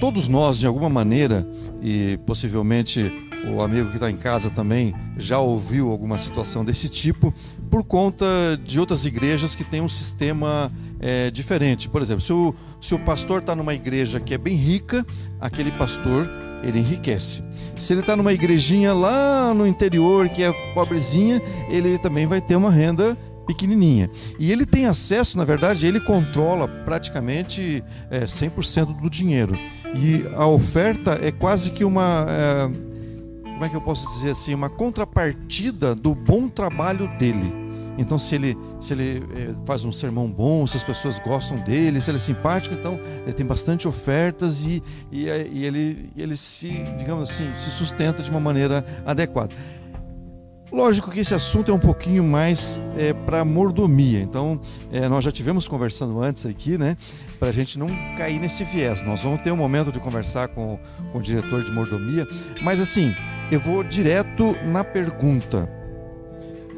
todos 0.00 0.28
nós, 0.28 0.58
de 0.58 0.66
alguma 0.66 0.88
maneira, 0.88 1.46
e 1.82 2.18
possivelmente 2.26 3.12
o 3.54 3.60
amigo 3.62 3.88
que 3.90 3.96
está 3.96 4.10
em 4.10 4.16
casa 4.16 4.50
também 4.50 4.94
já 5.16 5.38
ouviu 5.38 5.90
alguma 5.90 6.18
situação 6.18 6.64
desse 6.64 6.88
tipo, 6.88 7.32
por 7.70 7.84
conta 7.84 8.26
de 8.64 8.80
outras 8.80 9.04
igrejas 9.04 9.54
que 9.54 9.64
têm 9.64 9.80
um 9.80 9.88
sistema 9.88 10.72
é, 10.98 11.30
diferente. 11.30 11.88
Por 11.88 12.00
exemplo, 12.00 12.20
se 12.20 12.32
o, 12.32 12.54
se 12.80 12.94
o 12.94 12.98
pastor 12.98 13.40
está 13.40 13.54
numa 13.54 13.74
igreja 13.74 14.20
que 14.20 14.34
é 14.34 14.38
bem 14.38 14.56
rica, 14.56 15.06
aquele 15.40 15.70
pastor 15.72 16.28
ele 16.62 16.80
enriquece. 16.80 17.42
Se 17.78 17.92
ele 17.92 18.00
está 18.00 18.16
numa 18.16 18.32
igrejinha 18.32 18.92
lá 18.92 19.52
no 19.54 19.66
interior 19.66 20.28
que 20.28 20.42
é 20.42 20.52
pobrezinha, 20.74 21.40
ele 21.68 21.98
também 21.98 22.26
vai 22.26 22.40
ter 22.40 22.56
uma 22.56 22.70
renda 22.70 23.16
pequenininha. 23.46 24.10
E 24.38 24.50
ele 24.50 24.66
tem 24.66 24.86
acesso, 24.86 25.38
na 25.38 25.44
verdade, 25.44 25.86
ele 25.86 26.00
controla 26.00 26.66
praticamente 26.66 27.82
é, 28.10 28.24
100% 28.24 29.00
do 29.00 29.08
dinheiro. 29.08 29.56
E 29.94 30.24
a 30.34 30.46
oferta 30.46 31.18
é 31.22 31.30
quase 31.30 31.70
que 31.70 31.84
uma. 31.84 32.26
É, 32.28 32.96
como 33.52 33.64
é 33.64 33.68
que 33.68 33.76
eu 33.76 33.80
posso 33.80 34.06
dizer 34.08 34.30
assim? 34.30 34.52
Uma 34.52 34.68
contrapartida 34.68 35.94
do 35.94 36.14
bom 36.14 36.48
trabalho 36.48 37.08
dele. 37.16 37.66
Então, 37.98 38.18
se 38.18 38.34
ele, 38.34 38.56
se 38.78 38.92
ele 38.92 39.24
é, 39.34 39.54
faz 39.64 39.84
um 39.84 39.92
sermão 39.92 40.30
bom, 40.30 40.66
se 40.66 40.76
as 40.76 40.84
pessoas 40.84 41.18
gostam 41.18 41.58
dele, 41.58 42.00
se 42.00 42.10
ele 42.10 42.16
é 42.16 42.20
simpático, 42.20 42.74
então 42.74 43.00
ele 43.22 43.32
tem 43.32 43.46
bastante 43.46 43.88
ofertas 43.88 44.66
e, 44.66 44.82
e, 45.10 45.28
é, 45.28 45.48
e 45.50 45.64
ele, 45.64 46.10
ele 46.16 46.36
se, 46.36 46.68
digamos 46.98 47.30
assim, 47.30 47.52
se 47.54 47.70
sustenta 47.70 48.22
de 48.22 48.30
uma 48.30 48.40
maneira 48.40 48.84
adequada. 49.04 49.54
Lógico 50.72 51.12
que 51.12 51.20
esse 51.20 51.32
assunto 51.32 51.70
é 51.70 51.74
um 51.74 51.78
pouquinho 51.78 52.24
mais 52.24 52.80
é, 52.98 53.12
para 53.12 53.44
mordomia. 53.44 54.20
Então, 54.20 54.60
é, 54.90 55.08
nós 55.08 55.24
já 55.24 55.30
tivemos 55.30 55.68
conversando 55.68 56.20
antes 56.20 56.44
aqui, 56.44 56.76
né? 56.76 56.96
Para 57.38 57.50
a 57.50 57.52
gente 57.52 57.78
não 57.78 57.86
cair 58.16 58.40
nesse 58.40 58.64
viés. 58.64 59.04
Nós 59.04 59.22
vamos 59.22 59.40
ter 59.42 59.52
um 59.52 59.56
momento 59.56 59.92
de 59.92 60.00
conversar 60.00 60.48
com, 60.48 60.78
com 61.12 61.18
o 61.18 61.22
diretor 61.22 61.62
de 61.62 61.70
mordomia. 61.70 62.26
Mas, 62.62 62.80
assim, 62.80 63.14
eu 63.50 63.60
vou 63.60 63.84
direto 63.84 64.56
na 64.66 64.82
pergunta. 64.82 65.70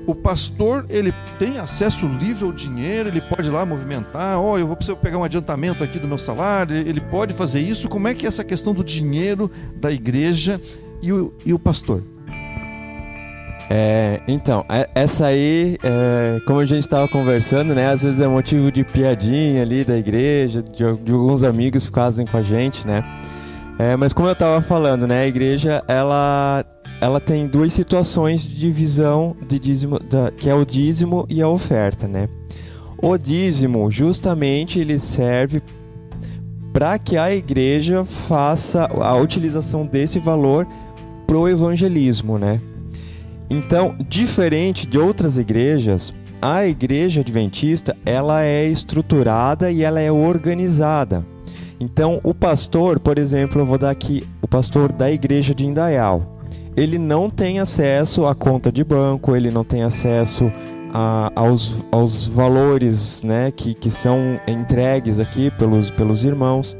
O 0.06 0.14
pastor, 0.14 0.84
ele 0.88 1.12
tem 1.38 1.58
acesso 1.58 2.06
livre 2.06 2.44
ao 2.44 2.52
dinheiro, 2.52 3.08
ele 3.08 3.20
pode 3.20 3.48
ir 3.48 3.52
lá 3.52 3.64
movimentar, 3.64 4.38
ó, 4.38 4.52
oh, 4.52 4.58
eu 4.58 4.66
vou 4.66 4.74
precisar 4.74 4.96
pegar 4.96 5.18
um 5.18 5.24
adiantamento 5.24 5.84
aqui 5.84 5.98
do 5.98 6.08
meu 6.08 6.16
salário, 6.16 6.74
ele 6.76 7.00
pode 7.00 7.34
fazer 7.34 7.60
isso. 7.60 7.88
Como 7.88 8.08
é 8.08 8.14
que 8.14 8.24
é 8.24 8.28
essa 8.28 8.42
questão 8.42 8.72
do 8.72 8.82
dinheiro 8.82 9.50
da 9.76 9.92
igreja 9.92 10.60
e 11.02 11.12
o, 11.12 11.34
e 11.44 11.52
o 11.52 11.58
pastor? 11.58 12.02
É, 13.70 14.20
então, 14.26 14.64
é, 14.68 14.88
essa 14.94 15.26
aí, 15.26 15.76
é, 15.82 16.40
como 16.46 16.58
a 16.58 16.64
gente 16.64 16.80
estava 16.80 17.06
conversando, 17.06 17.74
né? 17.74 17.90
Às 17.90 18.02
vezes 18.02 18.20
é 18.20 18.26
motivo 18.26 18.72
de 18.72 18.82
piadinha 18.82 19.62
ali 19.62 19.84
da 19.84 19.96
igreja, 19.96 20.62
de, 20.62 20.84
de 21.04 21.12
alguns 21.12 21.42
amigos 21.42 21.86
que 21.86 21.94
fazem 21.94 22.26
com 22.26 22.36
a 22.38 22.42
gente, 22.42 22.86
né? 22.86 23.04
É, 23.78 23.94
mas 23.96 24.12
como 24.12 24.26
eu 24.26 24.32
estava 24.32 24.60
falando, 24.62 25.06
né? 25.06 25.22
A 25.22 25.26
igreja, 25.26 25.84
ela, 25.86 26.64
ela 26.98 27.20
tem 27.20 27.46
duas 27.46 27.72
situações 27.72 28.42
de 28.46 28.58
divisão 28.58 29.36
de 29.46 29.58
dízimo, 29.58 29.98
da, 29.98 30.30
que 30.30 30.48
é 30.48 30.54
o 30.54 30.64
dízimo 30.64 31.26
e 31.28 31.42
a 31.42 31.48
oferta, 31.48 32.08
né? 32.08 32.26
O 33.00 33.18
dízimo, 33.18 33.90
justamente, 33.90 34.78
ele 34.80 34.98
serve 34.98 35.62
para 36.72 36.98
que 36.98 37.18
a 37.18 37.34
igreja 37.34 38.04
faça 38.04 38.86
a 38.86 39.14
utilização 39.16 39.84
desse 39.84 40.18
valor 40.18 40.66
pro 41.26 41.46
evangelismo, 41.48 42.38
né? 42.38 42.60
Então, 43.50 43.96
diferente 44.08 44.86
de 44.86 44.98
outras 44.98 45.38
igrejas, 45.38 46.12
a 46.40 46.66
igreja 46.66 47.22
adventista, 47.22 47.96
ela 48.04 48.44
é 48.44 48.66
estruturada 48.66 49.70
e 49.70 49.82
ela 49.82 50.00
é 50.00 50.12
organizada. 50.12 51.24
Então, 51.80 52.20
o 52.22 52.34
pastor, 52.34 52.98
por 52.98 53.18
exemplo, 53.18 53.60
eu 53.60 53.66
vou 53.66 53.78
dar 53.78 53.90
aqui 53.90 54.26
o 54.42 54.48
pastor 54.48 54.92
da 54.92 55.10
igreja 55.10 55.54
de 55.54 55.64
Indaial. 55.64 56.38
Ele 56.76 56.98
não 56.98 57.30
tem 57.30 57.58
acesso 57.58 58.26
à 58.26 58.34
conta 58.34 58.70
de 58.70 58.84
banco, 58.84 59.34
ele 59.34 59.50
não 59.50 59.64
tem 59.64 59.82
acesso 59.82 60.50
a, 60.92 61.32
aos, 61.34 61.84
aos 61.90 62.26
valores 62.26 63.22
né, 63.22 63.50
que, 63.50 63.74
que 63.74 63.90
são 63.90 64.40
entregues 64.46 65.18
aqui 65.18 65.50
pelos, 65.52 65.90
pelos 65.90 66.24
irmãos. 66.24 66.76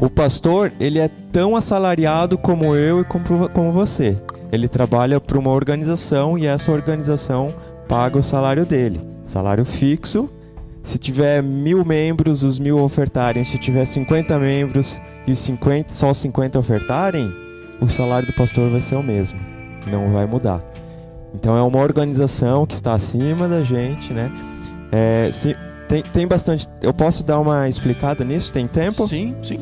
O 0.00 0.08
pastor, 0.08 0.72
ele 0.78 0.98
é 0.98 1.10
tão 1.32 1.56
assalariado 1.56 2.38
como 2.38 2.76
eu 2.76 3.00
e 3.00 3.04
como, 3.04 3.48
como 3.48 3.72
você. 3.72 4.16
Ele 4.50 4.68
trabalha 4.68 5.20
para 5.20 5.38
uma 5.38 5.50
organização 5.50 6.38
e 6.38 6.46
essa 6.46 6.72
organização 6.72 7.54
paga 7.88 8.18
o 8.18 8.22
salário 8.22 8.64
dele. 8.64 9.00
Salário 9.24 9.64
fixo. 9.64 10.30
Se 10.82 10.98
tiver 10.98 11.42
mil 11.42 11.84
membros, 11.84 12.42
os 12.42 12.58
mil 12.58 12.78
ofertarem. 12.78 13.44
Se 13.44 13.58
tiver 13.58 13.84
50 13.84 14.38
membros 14.38 15.00
e 15.26 15.32
os 15.32 15.38
50, 15.40 15.92
só 15.92 16.10
os 16.10 16.18
50 16.18 16.58
ofertarem, 16.58 17.30
o 17.80 17.88
salário 17.88 18.26
do 18.26 18.34
pastor 18.34 18.70
vai 18.70 18.80
ser 18.80 18.96
o 18.96 19.02
mesmo. 19.02 19.38
Não 19.86 20.12
vai 20.12 20.26
mudar. 20.26 20.64
Então 21.34 21.56
é 21.56 21.62
uma 21.62 21.78
organização 21.78 22.66
que 22.66 22.74
está 22.74 22.94
acima 22.94 23.46
da 23.46 23.62
gente, 23.62 24.14
né? 24.14 24.32
É, 24.90 25.30
se, 25.32 25.54
tem, 25.86 26.02
tem 26.02 26.26
bastante. 26.26 26.66
Eu 26.82 26.94
posso 26.94 27.22
dar 27.22 27.38
uma 27.38 27.68
explicada 27.68 28.24
nisso? 28.24 28.52
Tem 28.52 28.66
tempo? 28.66 29.06
Sim, 29.06 29.34
sim. 29.42 29.58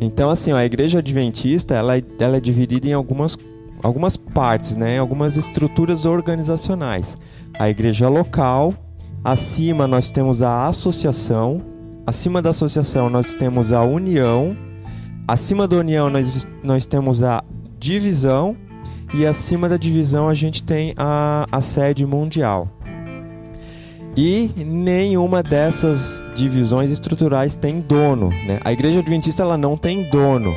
Então, 0.00 0.28
assim, 0.28 0.52
ó, 0.52 0.56
a 0.56 0.64
igreja 0.64 0.98
adventista 0.98 1.74
ela, 1.74 1.96
é, 1.96 2.02
ela 2.18 2.36
é 2.36 2.40
dividida 2.40 2.86
em 2.86 2.92
algumas 2.92 3.36
algumas 3.82 4.16
partes, 4.16 4.76
né, 4.76 4.98
algumas 4.98 5.36
estruturas 5.36 6.04
organizacionais. 6.04 7.16
A 7.58 7.68
igreja 7.68 8.08
local, 8.08 8.74
acima 9.24 9.86
nós 9.86 10.10
temos 10.10 10.42
a 10.42 10.68
associação, 10.68 11.62
acima 12.06 12.40
da 12.40 12.50
associação 12.50 13.08
nós 13.08 13.34
temos 13.34 13.72
a 13.72 13.82
união, 13.82 14.56
acima 15.26 15.66
da 15.66 15.76
união 15.76 16.10
nós, 16.10 16.48
nós 16.62 16.86
temos 16.86 17.22
a 17.22 17.42
divisão 17.78 18.56
e 19.14 19.24
acima 19.24 19.68
da 19.68 19.76
divisão 19.76 20.28
a 20.28 20.34
gente 20.34 20.62
tem 20.62 20.92
a, 20.96 21.46
a 21.50 21.60
sede 21.60 22.04
mundial. 22.04 22.68
E 24.16 24.50
nenhuma 24.56 25.42
dessas 25.42 26.26
divisões 26.34 26.90
estruturais 26.90 27.54
tem 27.54 27.80
dono. 27.80 28.30
Né? 28.30 28.58
A 28.64 28.72
igreja 28.72 29.00
adventista 29.00 29.42
ela 29.42 29.58
não 29.58 29.76
tem 29.76 30.08
dono. 30.08 30.54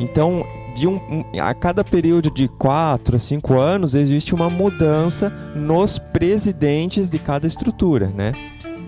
Então 0.00 0.44
de 0.74 0.88
um, 0.88 1.24
a 1.40 1.54
cada 1.54 1.84
período 1.84 2.30
de 2.30 2.48
4 2.48 3.16
a 3.16 3.18
5 3.18 3.54
anos 3.54 3.94
existe 3.94 4.34
uma 4.34 4.50
mudança 4.50 5.30
nos 5.54 5.98
presidentes 5.98 7.08
de 7.08 7.18
cada 7.18 7.46
estrutura, 7.46 8.08
né? 8.08 8.32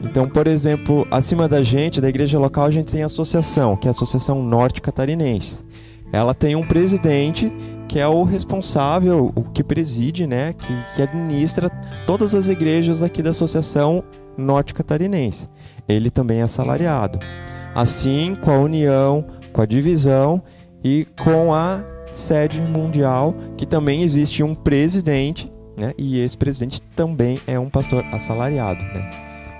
Então, 0.03 0.29
por 0.29 0.47
exemplo, 0.47 1.07
acima 1.11 1.49
da 1.49 1.63
gente, 1.63 2.01
da 2.01 2.09
igreja 2.09 2.39
local, 2.39 2.67
a 2.67 2.71
gente 2.71 2.93
tem 2.93 3.03
a 3.03 3.07
associação, 3.07 3.77
que 3.77 3.89
é 3.89 3.91
a 3.91 3.93
Associação 3.93 4.43
Norte 4.43 4.83
Catarinense. 4.83 5.61
Ela 6.13 6.35
tem 6.35 6.55
um 6.55 6.67
presidente 6.67 7.53
que 7.89 7.99
é 7.99 8.07
o 8.07 8.23
responsável, 8.23 9.33
o 9.35 9.43
que 9.43 9.63
preside, 9.65 10.27
né, 10.27 10.53
que, 10.53 10.73
que 10.95 11.03
administra 11.03 11.71
todas 12.07 12.35
as 12.35 12.49
igrejas 12.49 13.03
aqui 13.03 13.23
da 13.23 13.31
Associação 13.31 14.05
Norte 14.37 14.75
Catarinense. 14.75 15.49
Ele 15.89 16.11
também 16.11 16.41
é 16.41 16.43
assalariado. 16.43 17.19
Assim, 17.75 18.35
com 18.35 18.51
a 18.51 18.59
união, 18.59 19.25
com 19.53 19.63
a 19.63 19.67
divisão 19.67 20.43
e 20.87 21.05
com 21.21 21.53
a 21.53 21.83
sede 22.13 22.61
mundial, 22.61 23.35
que 23.57 23.67
também 23.67 24.03
existe 24.05 24.45
um 24.45 24.55
presidente, 24.55 25.51
né? 25.77 25.93
E 25.99 26.21
esse 26.21 26.39
presidente 26.39 26.81
também 26.95 27.41
é 27.45 27.59
um 27.59 27.69
pastor 27.69 28.05
assalariado, 28.13 28.85
né? 28.85 29.11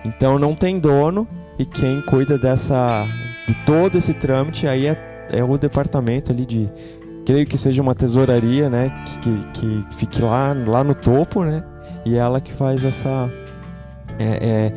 Então 0.05 0.39
não 0.39 0.55
tem 0.55 0.79
dono 0.79 1.27
e 1.59 1.65
quem 1.65 2.01
cuida 2.03 2.39
dessa 2.39 3.05
de 3.49 3.57
todo 3.67 3.99
esse 3.99 4.15
trâmite 4.15 4.69
aí 4.69 4.87
é, 4.87 4.97
é 5.33 5.43
o 5.43 5.59
departamento 5.59 6.31
ali 6.31 6.47
de 6.47 6.69
creio 7.25 7.45
que 7.45 7.59
seja 7.59 7.83
uma 7.83 7.95
tesouraria, 7.95 8.71
né? 8.71 8.93
Que, 9.05 9.19
que, 9.19 9.87
que 9.87 9.95
fique 9.97 10.23
lá, 10.23 10.55
lá 10.65 10.85
no 10.85 10.95
topo, 10.95 11.43
né? 11.43 11.65
E 12.05 12.15
ela 12.15 12.41
que 12.41 12.53
faz 12.53 12.85
essa 12.85 13.29
é, 14.17 14.49
é, 14.49 14.71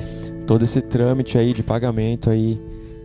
todo 0.47 0.65
esse 0.65 0.81
trâmite 0.81 1.37
aí 1.37 1.53
de 1.53 1.61
pagamento 1.61 2.27
aí 2.27 2.57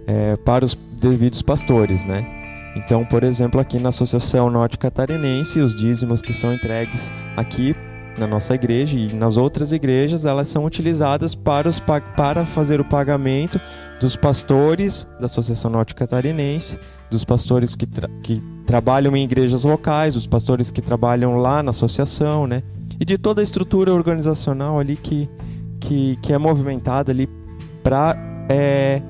é, 0.06 0.34
para 0.38 0.64
os 0.64 0.74
devidos 0.98 1.42
pastores, 1.42 2.06
né? 2.06 2.33
Então, 2.76 3.04
por 3.04 3.22
exemplo, 3.22 3.60
aqui 3.60 3.78
na 3.78 3.90
Associação 3.90 4.50
Norte 4.50 4.76
Catarinense, 4.76 5.60
os 5.60 5.74
dízimos 5.74 6.20
que 6.20 6.34
são 6.34 6.52
entregues 6.52 7.10
aqui 7.36 7.74
na 8.18 8.26
nossa 8.26 8.54
igreja 8.54 8.96
e 8.96 9.12
nas 9.12 9.36
outras 9.36 9.72
igrejas, 9.72 10.24
elas 10.24 10.48
são 10.48 10.64
utilizadas 10.64 11.34
para, 11.34 11.68
os, 11.68 11.80
para 11.80 12.44
fazer 12.44 12.80
o 12.80 12.84
pagamento 12.84 13.60
dos 14.00 14.16
pastores 14.16 15.06
da 15.18 15.26
Associação 15.26 15.70
Norte 15.70 15.94
Catarinense, 15.94 16.78
dos 17.10 17.24
pastores 17.24 17.74
que, 17.74 17.86
tra 17.86 18.08
que 18.22 18.42
trabalham 18.66 19.16
em 19.16 19.24
igrejas 19.24 19.64
locais, 19.64 20.14
dos 20.14 20.26
pastores 20.26 20.70
que 20.70 20.80
trabalham 20.80 21.36
lá 21.36 21.62
na 21.62 21.70
associação, 21.70 22.46
né? 22.46 22.62
E 23.00 23.04
de 23.04 23.18
toda 23.18 23.40
a 23.40 23.44
estrutura 23.44 23.92
organizacional 23.92 24.78
ali 24.78 24.96
que, 24.96 25.28
que, 25.80 26.16
que 26.22 26.32
é 26.32 26.38
movimentada 26.38 27.10
ali 27.10 27.28
para, 27.82 28.16
é, 28.48 29.02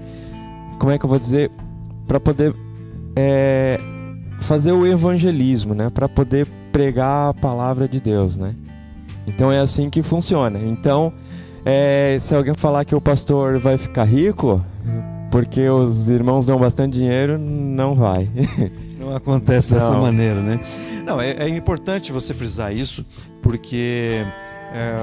como 0.78 0.90
é 0.90 0.98
que 0.98 1.04
eu 1.04 1.10
vou 1.10 1.18
dizer, 1.18 1.50
para 2.06 2.18
poder 2.18 2.54
é, 3.16 3.78
fazer 4.40 4.72
o 4.72 4.86
evangelismo, 4.86 5.74
né? 5.74 5.90
Para 5.90 6.08
poder 6.08 6.46
pregar 6.72 7.30
a 7.30 7.34
palavra 7.34 7.88
de 7.88 8.00
Deus, 8.00 8.36
né? 8.36 8.54
Então 9.26 9.50
é 9.50 9.58
assim 9.58 9.88
que 9.88 10.02
funciona. 10.02 10.58
Então, 10.58 11.12
é, 11.64 12.18
se 12.20 12.34
alguém 12.34 12.54
falar 12.54 12.84
que 12.84 12.94
o 12.94 13.00
pastor 13.00 13.58
vai 13.58 13.78
ficar 13.78 14.04
rico, 14.04 14.64
porque 15.30 15.68
os 15.68 16.08
irmãos 16.08 16.46
dão 16.46 16.58
bastante 16.58 16.98
dinheiro, 16.98 17.38
não 17.38 17.94
vai. 17.94 18.28
Não 18.96 19.14
acontece 19.14 19.70
dessa 19.70 19.90
não. 19.90 20.00
maneira, 20.00 20.40
né? 20.40 20.58
Não, 21.04 21.20
é, 21.20 21.32
é 21.32 21.48
importante 21.48 22.10
você 22.10 22.32
frisar 22.32 22.74
isso, 22.74 23.04
porque 23.42 24.24
é, 24.72 24.96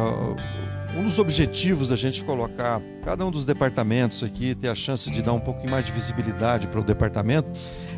um 0.98 1.04
dos 1.04 1.20
objetivos 1.20 1.90
da 1.90 1.96
gente 1.96 2.24
colocar 2.24 2.82
cada 3.06 3.26
um 3.26 3.30
dos 3.30 3.46
departamentos 3.46 4.24
aqui, 4.24 4.56
ter 4.56 4.70
a 4.70 4.76
chance 4.76 5.12
de 5.12 5.22
dar 5.22 5.34
um 5.34 5.40
pouquinho 5.40 5.70
mais 5.70 5.86
de 5.86 5.92
visibilidade 5.92 6.68
para 6.68 6.80
o 6.80 6.84
departamento, 6.84 7.50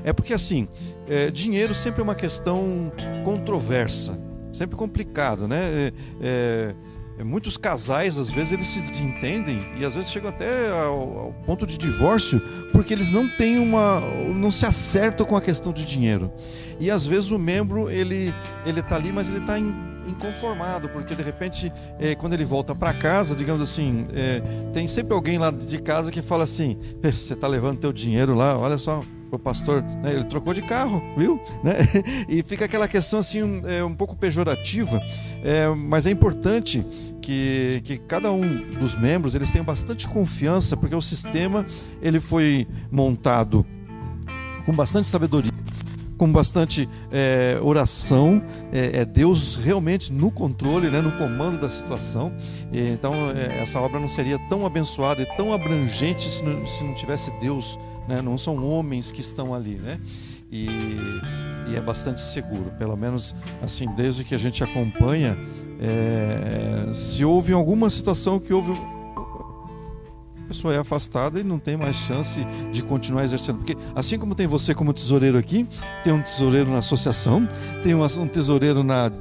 é 0.03 0.11
porque 0.11 0.33
assim, 0.33 0.67
é, 1.07 1.29
dinheiro 1.31 1.73
sempre 1.73 2.01
é 2.01 2.03
uma 2.03 2.15
questão 2.15 2.91
controversa, 3.23 4.17
sempre 4.51 4.75
complicado, 4.75 5.47
né? 5.47 5.59
É, 5.63 5.93
é, 6.21 6.75
é, 7.19 7.23
muitos 7.23 7.57
casais, 7.57 8.17
às 8.17 8.31
vezes, 8.31 8.53
eles 8.53 8.67
se 8.67 8.81
desentendem 8.81 9.59
e 9.77 9.85
às 9.85 9.93
vezes 9.93 10.09
chegam 10.09 10.29
até 10.29 10.71
ao, 10.71 11.19
ao, 11.19 11.33
ponto 11.45 11.65
de 11.65 11.77
divórcio 11.77 12.39
porque 12.71 12.93
eles 12.93 13.11
não 13.11 13.29
têm 13.37 13.59
uma. 13.59 13.99
não 14.35 14.49
se 14.49 14.65
acertam 14.65 15.25
com 15.25 15.37
a 15.37 15.41
questão 15.41 15.71
de 15.71 15.85
dinheiro. 15.85 16.31
E 16.79 16.89
às 16.89 17.05
vezes 17.05 17.31
o 17.31 17.37
membro 17.37 17.89
ele 17.89 18.33
ele 18.65 18.79
está 18.79 18.95
ali, 18.95 19.11
mas 19.11 19.29
ele 19.29 19.39
está 19.39 19.57
inconformado, 19.59 20.89
porque 20.89 21.15
de 21.15 21.23
repente, 21.23 21.71
é, 21.99 22.15
quando 22.15 22.33
ele 22.33 22.43
volta 22.43 22.75
para 22.75 22.93
casa, 22.93 23.35
digamos 23.35 23.61
assim, 23.61 24.03
é, 24.13 24.41
tem 24.71 24.87
sempre 24.87 25.13
alguém 25.13 25.37
lá 25.37 25.51
de 25.51 25.79
casa 25.81 26.11
que 26.11 26.21
fala 26.21 26.43
assim: 26.43 26.79
você 27.01 27.33
está 27.33 27.47
levando 27.47 27.79
teu 27.79 27.93
dinheiro 27.93 28.33
lá, 28.33 28.57
olha 28.57 28.77
só, 28.77 29.03
o 29.35 29.39
pastor, 29.39 29.81
né, 29.81 30.13
ele 30.13 30.23
trocou 30.25 30.53
de 30.53 30.61
carro, 30.61 31.01
viu? 31.17 31.39
Né? 31.63 31.73
E 32.27 32.41
fica 32.41 32.65
aquela 32.65 32.87
questão 32.87 33.19
assim 33.19 33.43
um, 33.43 33.59
é, 33.67 33.83
um 33.83 33.93
pouco 33.93 34.15
pejorativa, 34.15 35.01
é, 35.43 35.67
mas 35.69 36.05
é 36.05 36.11
importante 36.11 36.85
que, 37.21 37.81
que 37.83 37.97
cada 37.97 38.31
um 38.31 38.73
dos 38.79 38.95
membros 38.95 39.35
eles 39.35 39.51
tenham 39.51 39.65
bastante 39.65 40.07
confiança, 40.07 40.75
porque 40.75 40.95
o 40.95 41.01
sistema 41.01 41.65
ele 42.01 42.19
foi 42.19 42.67
montado 42.91 43.65
com 44.65 44.73
bastante 44.73 45.07
sabedoria 45.07 45.51
com 46.17 46.31
bastante 46.31 46.87
é, 47.11 47.59
oração, 47.61 48.41
é, 48.71 49.01
é, 49.01 49.05
Deus 49.05 49.57
realmente 49.57 50.13
no 50.13 50.31
controle, 50.31 50.89
né, 50.89 51.01
no 51.01 51.11
comando 51.17 51.59
da 51.59 51.69
situação. 51.69 52.33
E, 52.71 52.79
então, 52.91 53.13
é, 53.31 53.61
essa 53.61 53.79
obra 53.81 53.99
não 53.99 54.07
seria 54.07 54.39
tão 54.47 54.65
abençoada 54.65 55.21
e 55.21 55.25
tão 55.35 55.51
abrangente 55.51 56.23
se 56.23 56.41
não, 56.43 56.65
se 56.65 56.83
não 56.85 56.93
tivesse 56.93 57.29
Deus 57.41 57.77
né? 58.07 58.21
não 58.21 58.37
são 58.37 58.63
homens 58.65 59.11
que 59.11 59.21
estão 59.21 59.53
ali, 59.53 59.75
né? 59.75 59.99
E, 60.51 60.67
e, 61.67 61.75
é 61.75 61.81
bastante 61.81 62.21
seguro, 62.21 62.71
pelo 62.77 62.95
menos 62.95 63.33
assim, 63.61 63.87
desde 63.95 64.23
que 64.23 64.35
a 64.35 64.37
gente 64.37 64.63
acompanha, 64.63 65.35
é, 65.79 66.93
se 66.93 67.25
houve 67.25 67.53
alguma 67.53 67.89
situação 67.89 68.39
que 68.39 68.53
houve 68.53 68.71
pessoa 70.53 70.75
é 70.75 70.77
afastada 70.77 71.39
e 71.39 71.43
não 71.43 71.57
tem 71.57 71.75
mais 71.75 71.95
chance 71.95 72.45
de 72.71 72.83
continuar 72.83 73.23
exercendo. 73.23 73.57
Porque 73.57 73.75
assim 73.95 74.19
como 74.19 74.35
tem 74.35 74.45
você 74.45 74.75
como 74.75 74.93
tesoureiro 74.93 75.35
aqui, 75.35 75.67
tem 76.03 76.13
um 76.13 76.21
tesoureiro 76.21 76.69
na 76.69 76.77
associação, 76.77 77.47
tem 77.81 77.95
um, 77.95 78.27
tesoureiro 78.27 78.83
na 78.83 79.11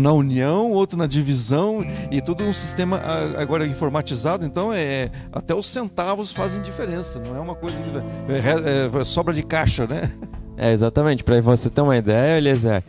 na 0.00 0.12
união, 0.12 0.70
outro 0.72 0.96
na 0.96 1.06
divisão 1.06 1.84
e 2.10 2.20
tudo 2.20 2.44
um 2.44 2.52
sistema 2.52 3.00
agora 3.36 3.66
informatizado. 3.66 4.46
Então 4.46 4.72
é 4.72 5.10
até 5.32 5.54
os 5.54 5.66
centavos 5.66 6.32
fazem 6.32 6.62
diferença. 6.62 7.18
Não 7.20 7.36
é 7.36 7.40
uma 7.40 7.54
coisa 7.54 7.82
que 7.82 7.90
é, 7.90 8.98
é, 8.98 9.00
é 9.00 9.04
sobra 9.04 9.34
de 9.34 9.42
caixa, 9.42 9.86
né? 9.86 10.02
É 10.56 10.72
exatamente. 10.72 11.24
Para 11.24 11.40
você 11.40 11.68
ter 11.70 11.80
uma 11.80 11.96
ideia, 11.96 12.38
Eliezer, 12.38 12.82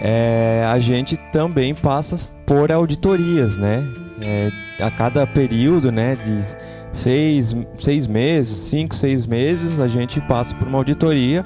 é, 0.00 0.64
a 0.66 0.78
gente 0.78 1.16
também 1.32 1.74
passa 1.74 2.34
por 2.46 2.70
auditorias, 2.70 3.56
né? 3.56 3.82
É, 4.20 4.50
a 4.82 4.90
cada 4.90 5.26
período, 5.26 5.90
né, 5.90 6.16
de 6.16 6.42
seis, 6.92 7.54
seis 7.78 8.06
meses, 8.06 8.58
cinco, 8.58 8.94
seis 8.94 9.26
meses, 9.26 9.80
a 9.80 9.88
gente 9.88 10.20
passa 10.22 10.54
por 10.54 10.66
uma 10.68 10.78
auditoria 10.78 11.44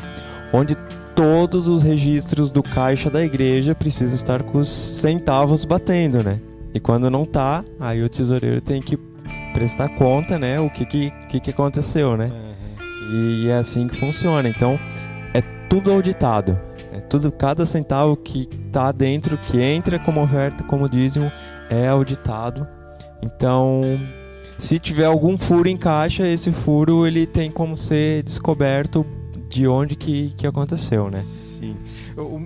onde 0.52 0.76
todos 1.14 1.68
os 1.68 1.82
registros 1.82 2.50
do 2.50 2.62
caixa 2.62 3.10
da 3.10 3.24
igreja 3.24 3.74
precisam 3.74 4.14
estar 4.14 4.42
com 4.42 4.58
os 4.58 4.68
centavos 4.68 5.64
batendo, 5.64 6.22
né? 6.22 6.40
E 6.74 6.80
quando 6.80 7.10
não 7.10 7.24
tá, 7.24 7.64
aí 7.78 8.02
o 8.02 8.08
tesoureiro 8.08 8.60
tem 8.60 8.80
que 8.80 8.96
prestar 9.52 9.88
conta, 9.90 10.38
né? 10.38 10.58
O 10.58 10.70
que 10.70 10.86
que, 10.86 11.10
que, 11.28 11.40
que 11.40 11.50
aconteceu, 11.50 12.16
né? 12.16 12.30
Uhum. 12.30 13.14
E 13.14 13.48
é 13.48 13.58
assim 13.58 13.86
que 13.86 13.96
funciona. 13.96 14.48
Então, 14.48 14.78
é 15.34 15.42
tudo 15.68 15.92
auditado. 15.92 16.58
É 16.92 17.00
tudo, 17.00 17.30
cada 17.30 17.66
centavo 17.66 18.16
que 18.16 18.46
tá 18.70 18.90
dentro, 18.92 19.36
que 19.36 19.60
entra 19.60 19.98
como 19.98 20.22
oferta, 20.22 20.64
como 20.64 20.88
dízimo, 20.88 21.30
é 21.68 21.88
auditado. 21.88 22.66
Então, 23.22 24.00
se 24.58 24.78
tiver 24.78 25.06
algum 25.06 25.36
furo 25.36 25.68
em 25.68 25.76
caixa, 25.76 26.26
esse 26.26 26.52
furo 26.52 27.06
ele 27.06 27.26
tem 27.26 27.50
como 27.50 27.76
ser 27.76 28.22
descoberto 28.22 29.06
de 29.52 29.68
onde 29.68 29.94
que, 29.94 30.30
que 30.30 30.46
aconteceu, 30.46 31.10
né? 31.10 31.20
Sim. 31.20 31.76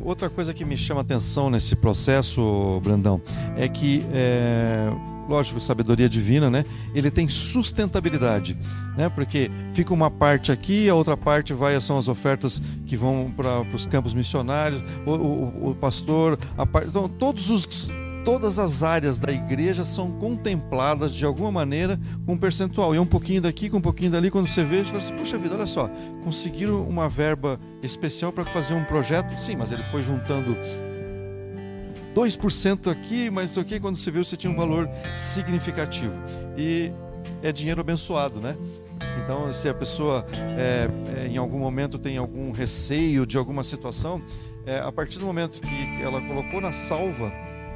Outra 0.03 0.29
coisa 0.29 0.53
que 0.53 0.65
me 0.65 0.77
chama 0.77 1.03
atenção 1.03 1.49
nesse 1.49 1.77
processo, 1.77 2.81
Brandão, 2.83 3.23
é 3.57 3.69
que 3.69 4.05
é, 4.13 4.91
lógico, 5.29 5.61
sabedoria 5.61 6.09
divina, 6.09 6.51
né? 6.51 6.65
Ele 6.93 7.09
tem 7.09 7.29
sustentabilidade, 7.29 8.59
né? 8.97 9.09
Porque 9.09 9.49
fica 9.73 9.95
uma 9.95 10.11
parte 10.11 10.51
aqui, 10.51 10.89
a 10.89 10.97
outra 10.97 11.17
parte 11.17 11.55
vai 11.55 11.81
são 11.81 11.97
as 11.97 12.09
ofertas 12.09 12.61
que 12.87 12.97
vão 12.97 13.33
para 13.37 13.63
os 13.73 13.87
campos 13.87 14.13
missionários, 14.13 14.83
o, 15.07 15.13
o, 15.13 15.71
o 15.71 15.75
pastor, 15.77 16.37
a, 16.59 16.65
então, 16.85 17.09
todos 17.09 17.51
os 17.51 17.67
todas 18.27 18.59
as 18.59 18.83
áreas 18.83 19.21
da 19.21 19.33
igreja 19.33 19.85
são 19.85 20.11
contempladas 20.11 21.15
de 21.15 21.25
alguma 21.25 21.53
maneira 21.53 21.97
com 22.27 22.33
um 22.33 22.37
percentual. 22.37 22.93
E 22.93 22.99
um 22.99 23.07
pouquinho 23.07 23.41
daqui, 23.41 23.71
com 23.71 23.77
um 23.77 23.81
pouquinho 23.81 24.11
dali, 24.11 24.33
quando 24.33 24.49
você 24.49 24.65
vê, 24.65 24.79
você 24.79 24.87
fala 24.87 24.99
assim, 24.99 25.15
puxa 25.15 25.39
vida, 25.39 25.55
olha 25.55 25.65
só, 25.65 25.89
conseguiram 26.25 26.83
uma 26.89 27.09
verba 27.09 27.61
especial 27.85 28.33
para 28.33 28.45
fazer 28.47 28.75
um 28.75 28.83
projeto? 28.83 29.39
Sim, 29.39 29.55
mas 29.55 29.71
ele 29.71 29.85
foi 29.85 30.03
juntando 30.03 30.59
2% 32.17 32.91
aqui, 32.91 33.31
mas 33.31 33.57
o 33.57 33.65
que 33.65 33.79
quando 33.79 33.95
você 33.95 34.11
viu 34.11 34.25
você 34.25 34.37
tinha 34.37 34.53
um 34.53 34.57
valor 34.57 34.91
significativo. 35.15 36.21
E 36.59 36.91
é 37.45 37.53
dinheiro 37.53 37.81
abençoado, 37.81 38.41
né? 38.41 38.57
Então, 39.23 39.53
se 39.53 39.69
a 39.69 39.75
pessoa 39.75 40.27
é, 40.59 40.89
é, 41.17 41.29
em 41.29 41.37
algum 41.37 41.61
momento 41.61 41.97
tem 41.97 42.17
algum 42.17 42.51
receio 42.51 43.25
de 43.25 43.39
alguma 43.39 43.63
situação, 43.63 44.21
é, 44.67 44.81
a 44.81 44.91
partir 44.91 45.21
do 45.21 45.27
momento 45.27 45.61
que 45.61 46.03
ela 46.03 46.21
colocou 46.21 46.61
na 46.61 46.73
salva, 46.73 47.33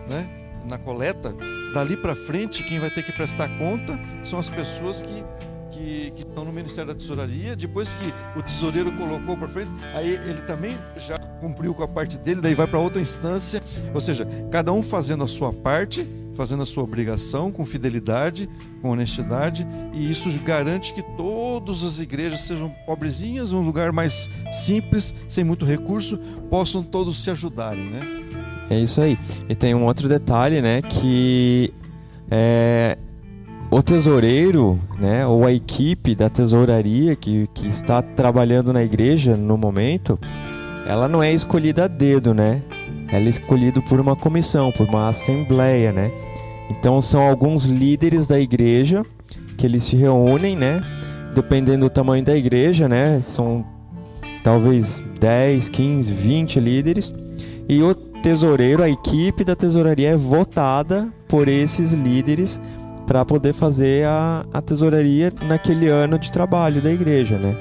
né? 0.09 0.40
Na 0.69 0.79
coleta, 0.79 1.35
dali 1.73 1.97
para 1.97 2.15
frente, 2.15 2.65
quem 2.65 2.81
vai 2.81 2.91
ter 2.91 3.03
que 3.03 3.13
prestar 3.13 3.49
conta 3.59 3.99
são 4.23 4.39
as 4.39 4.51
pessoas 4.51 5.03
que, 5.03 5.25
que, 5.71 6.11
que 6.13 6.23
estão 6.23 6.45
no 6.45 6.53
Ministério 6.53 6.93
da 6.93 6.95
Tesouraria. 6.95 7.57
Depois 7.57 7.95
que 7.95 8.13
o 8.39 8.43
tesoureiro 8.43 8.93
colocou 8.93 9.37
para 9.37 9.49
frente, 9.49 9.71
aí 9.95 10.11
ele 10.11 10.43
também 10.43 10.77
já 10.97 11.19
cumpriu 11.41 11.73
com 11.75 11.83
a 11.83 11.89
parte 11.89 12.19
dele, 12.19 12.41
daí 12.41 12.55
vai 12.55 12.67
para 12.67 12.79
outra 12.79 13.01
instância. 13.01 13.63
Ou 13.95 14.01
seja, 14.01 14.27
cada 14.51 14.73
um 14.73 14.83
fazendo 14.83 15.25
a 15.25 15.27
sua 15.27 15.53
parte, 15.53 16.07
fazendo 16.35 16.63
a 16.63 16.67
sua 16.67 16.85
obrigação 16.85 17.51
com 17.51 17.65
fidelidade, 17.65 18.49
com 18.81 18.91
honestidade, 18.91 19.67
e 19.93 20.09
isso 20.09 20.31
garante 20.41 20.95
que 20.95 21.03
todas 21.17 21.83
as 21.83 21.99
igrejas 21.99 22.41
sejam 22.41 22.71
pobrezinhas, 22.87 23.53
um 23.53 23.63
lugar 23.63 23.93
mais 23.93 24.31
simples, 24.53 25.15
sem 25.29 25.45
muito 25.45 25.65
recurso, 25.65 26.19
possam 26.49 26.83
todos 26.83 27.23
se 27.23 27.31
ajudarem, 27.31 27.91
né? 27.91 28.20
É 28.71 28.79
isso 28.79 29.01
aí. 29.01 29.19
E 29.49 29.55
tem 29.55 29.75
um 29.75 29.85
outro 29.85 30.09
detalhe, 30.09 30.63
né, 30.63 30.81
que 30.81 31.75
é, 32.31 32.97
o 33.69 33.83
tesoureiro, 33.83 34.81
né, 34.99 35.27
ou 35.27 35.45
a 35.45 35.53
equipe 35.53 36.15
da 36.15 36.31
tesouraria 36.31 37.17
que, 37.17 37.49
que 37.53 37.67
está 37.67 38.01
trabalhando 38.01 38.73
na 38.73 38.83
igreja 38.83 39.37
no 39.37 39.59
momento, 39.59 40.19
ela 40.87 41.09
não 41.09 41.21
é 41.23 41.33
escolhida 41.33 41.85
a 41.85 41.89
dedo, 41.89 42.33
né? 42.33 42.63
Ela 43.13 43.27
é 43.27 43.29
escolhida 43.29 43.83
por 43.83 44.01
uma 44.01 44.17
comissão, 44.17 44.73
por 44.73 44.89
uma 44.89 45.09
assembleia, 45.09 45.93
né? 45.93 46.11
Então 46.71 47.01
são 47.01 47.23
alguns 47.23 47.65
líderes 47.65 48.27
da 48.27 48.41
igreja 48.41 49.05
que 49.57 49.67
eles 49.67 49.85
se 49.85 49.97
reúnem, 49.97 50.57
né? 50.57 50.81
Dependendo 51.35 51.87
do 51.87 51.91
tamanho 51.91 52.25
da 52.25 52.37
igreja, 52.37 52.89
né? 52.89 53.21
São 53.23 53.65
talvez 54.43 55.03
10, 55.19 55.69
15, 55.69 56.15
20 56.15 56.61
líderes. 56.61 57.15
E 57.69 57.83
o 57.83 57.95
tesoureiro, 58.23 58.83
a 58.83 58.89
equipe 58.89 59.45
da 59.45 59.57
tesouraria 59.57 60.11
é 60.11 60.17
votada 60.17 61.13
por 61.29 61.49
esses 61.49 61.93
líderes 61.93 62.61
para 63.07 63.25
poder 63.25 63.53
fazer 63.53 64.07
a, 64.07 64.45
a 64.53 64.63
tesouraria 64.63 65.33
naquele 65.43 65.89
ano 65.89 66.19
de 66.19 66.31
trabalho 66.31 66.81
da 66.81 66.93
igreja, 66.93 67.39
né? 67.39 67.57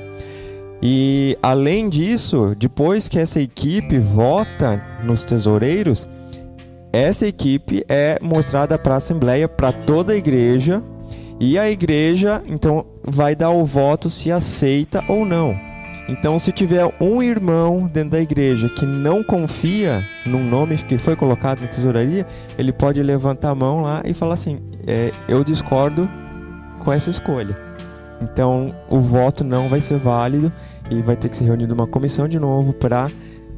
E 0.82 1.38
além 1.41 1.89
disso, 1.89 2.56
depois 2.58 3.08
que 3.08 3.19
essa 3.19 3.41
equipe 3.41 3.98
vota 4.00 4.82
nos 5.04 5.24
tesoureiros, 5.24 6.08
essa 6.91 7.28
equipe 7.28 7.84
é 7.88 8.17
mostrada 8.22 8.78
para 8.78 8.95
a 8.95 8.98
assembleia, 8.98 9.48
para 9.48 9.72
toda 9.72 10.13
a 10.13 10.15
igreja, 10.15 10.82
e 11.39 11.58
a 11.58 11.69
igreja 11.69 12.41
então 12.48 12.86
vai 13.04 13.36
dar 13.36 13.50
o 13.50 13.65
voto 13.65 14.10
se 14.10 14.32
aceita 14.32 15.04
ou 15.08 15.26
não. 15.26 15.68
Então, 16.10 16.39
se 16.39 16.52
tiver 16.52 16.91
um 17.00 17.22
irmão 17.22 17.88
dentro 17.88 18.12
da 18.12 18.19
igreja 18.19 18.67
que 18.67 18.84
não 18.84 19.24
confia 19.24 20.04
num 20.26 20.43
nome 20.43 20.76
que 20.78 20.98
foi 20.98 21.15
colocado 21.15 21.62
na 21.62 21.67
tesouraria, 21.67 22.26
ele 22.58 22.74
pode 22.74 23.02
levantar 23.04 23.52
a 23.52 23.56
mão 23.56 23.82
lá 23.82 24.02
e 24.04 24.13
falar 24.13 24.34
assim: 24.34 24.60
é, 24.88 25.12
Eu 25.28 25.43
discordo 25.43 26.10
com 26.80 26.91
essa 26.91 27.12
escolha. 27.12 27.56
Então, 28.22 28.74
o 28.89 29.00
voto 29.00 29.43
não 29.43 29.69
vai 29.69 29.82
ser 29.82 30.00
válido 30.00 30.52
e 30.89 31.00
vai 31.04 31.15
ter 31.15 31.30
que 31.30 31.38
ser 31.38 31.45
reunida 31.45 31.76
uma 31.76 31.86
comissão 31.86 32.28
de 32.28 32.39
novo 32.39 32.74
para 32.74 33.08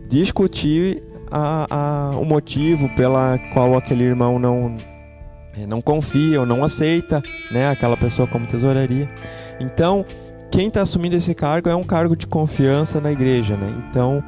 discutir 0.09 1.01
a, 1.31 1.67
a, 1.69 2.17
o 2.17 2.25
motivo 2.25 2.89
pela 2.95 3.39
qual 3.53 3.77
aquele 3.77 4.03
irmão 4.03 4.37
não 4.37 4.75
é, 5.57 5.65
não 5.65 5.81
confia 5.81 6.41
ou 6.41 6.45
não 6.45 6.63
aceita, 6.63 7.23
né, 7.49 7.69
aquela 7.69 7.95
pessoa 7.95 8.27
como 8.27 8.45
tesouraria. 8.45 9.09
Então, 9.59 10.05
quem 10.51 10.67
está 10.67 10.81
assumindo 10.81 11.15
esse 11.15 11.33
cargo 11.33 11.69
é 11.69 11.75
um 11.75 11.83
cargo 11.83 12.15
de 12.15 12.27
confiança 12.27 12.99
na 12.99 13.11
igreja, 13.11 13.55
né? 13.55 13.73
Então, 13.89 14.21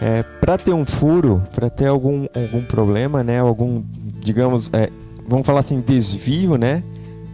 é, 0.00 0.22
para 0.22 0.58
ter 0.58 0.74
um 0.74 0.84
furo, 0.84 1.42
para 1.54 1.70
ter 1.70 1.86
algum, 1.86 2.26
algum 2.34 2.62
problema, 2.62 3.24
né, 3.24 3.40
algum, 3.40 3.82
digamos, 4.20 4.70
é, 4.74 4.90
vamos 5.26 5.46
falar 5.46 5.60
assim, 5.60 5.80
desvio, 5.80 6.56
né? 6.56 6.84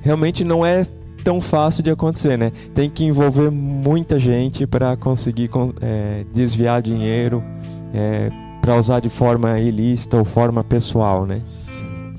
Realmente 0.03 0.45
não 0.45 0.65
é 0.65 0.87
tão 1.25 1.41
fácil 1.41 1.83
de 1.83 1.91
acontecer, 1.91 2.39
né? 2.39 2.53
Tem 2.75 2.89
que 2.89 3.05
envolver 3.05 3.51
muita 3.51 4.19
gente 4.19 4.67
para 4.67 4.97
conseguir 4.97 5.51
é, 5.81 6.25
desviar 6.33 6.81
dinheiro 6.81 7.43
é, 7.93 8.31
para 8.63 8.77
usar 8.77 9.01
de 9.01 9.09
forma 9.09 9.59
ilícita 9.59 10.17
ou 10.17 10.25
forma 10.25 10.63
pessoal, 10.63 11.27
né? 11.27 11.41
Sim. 11.43 12.15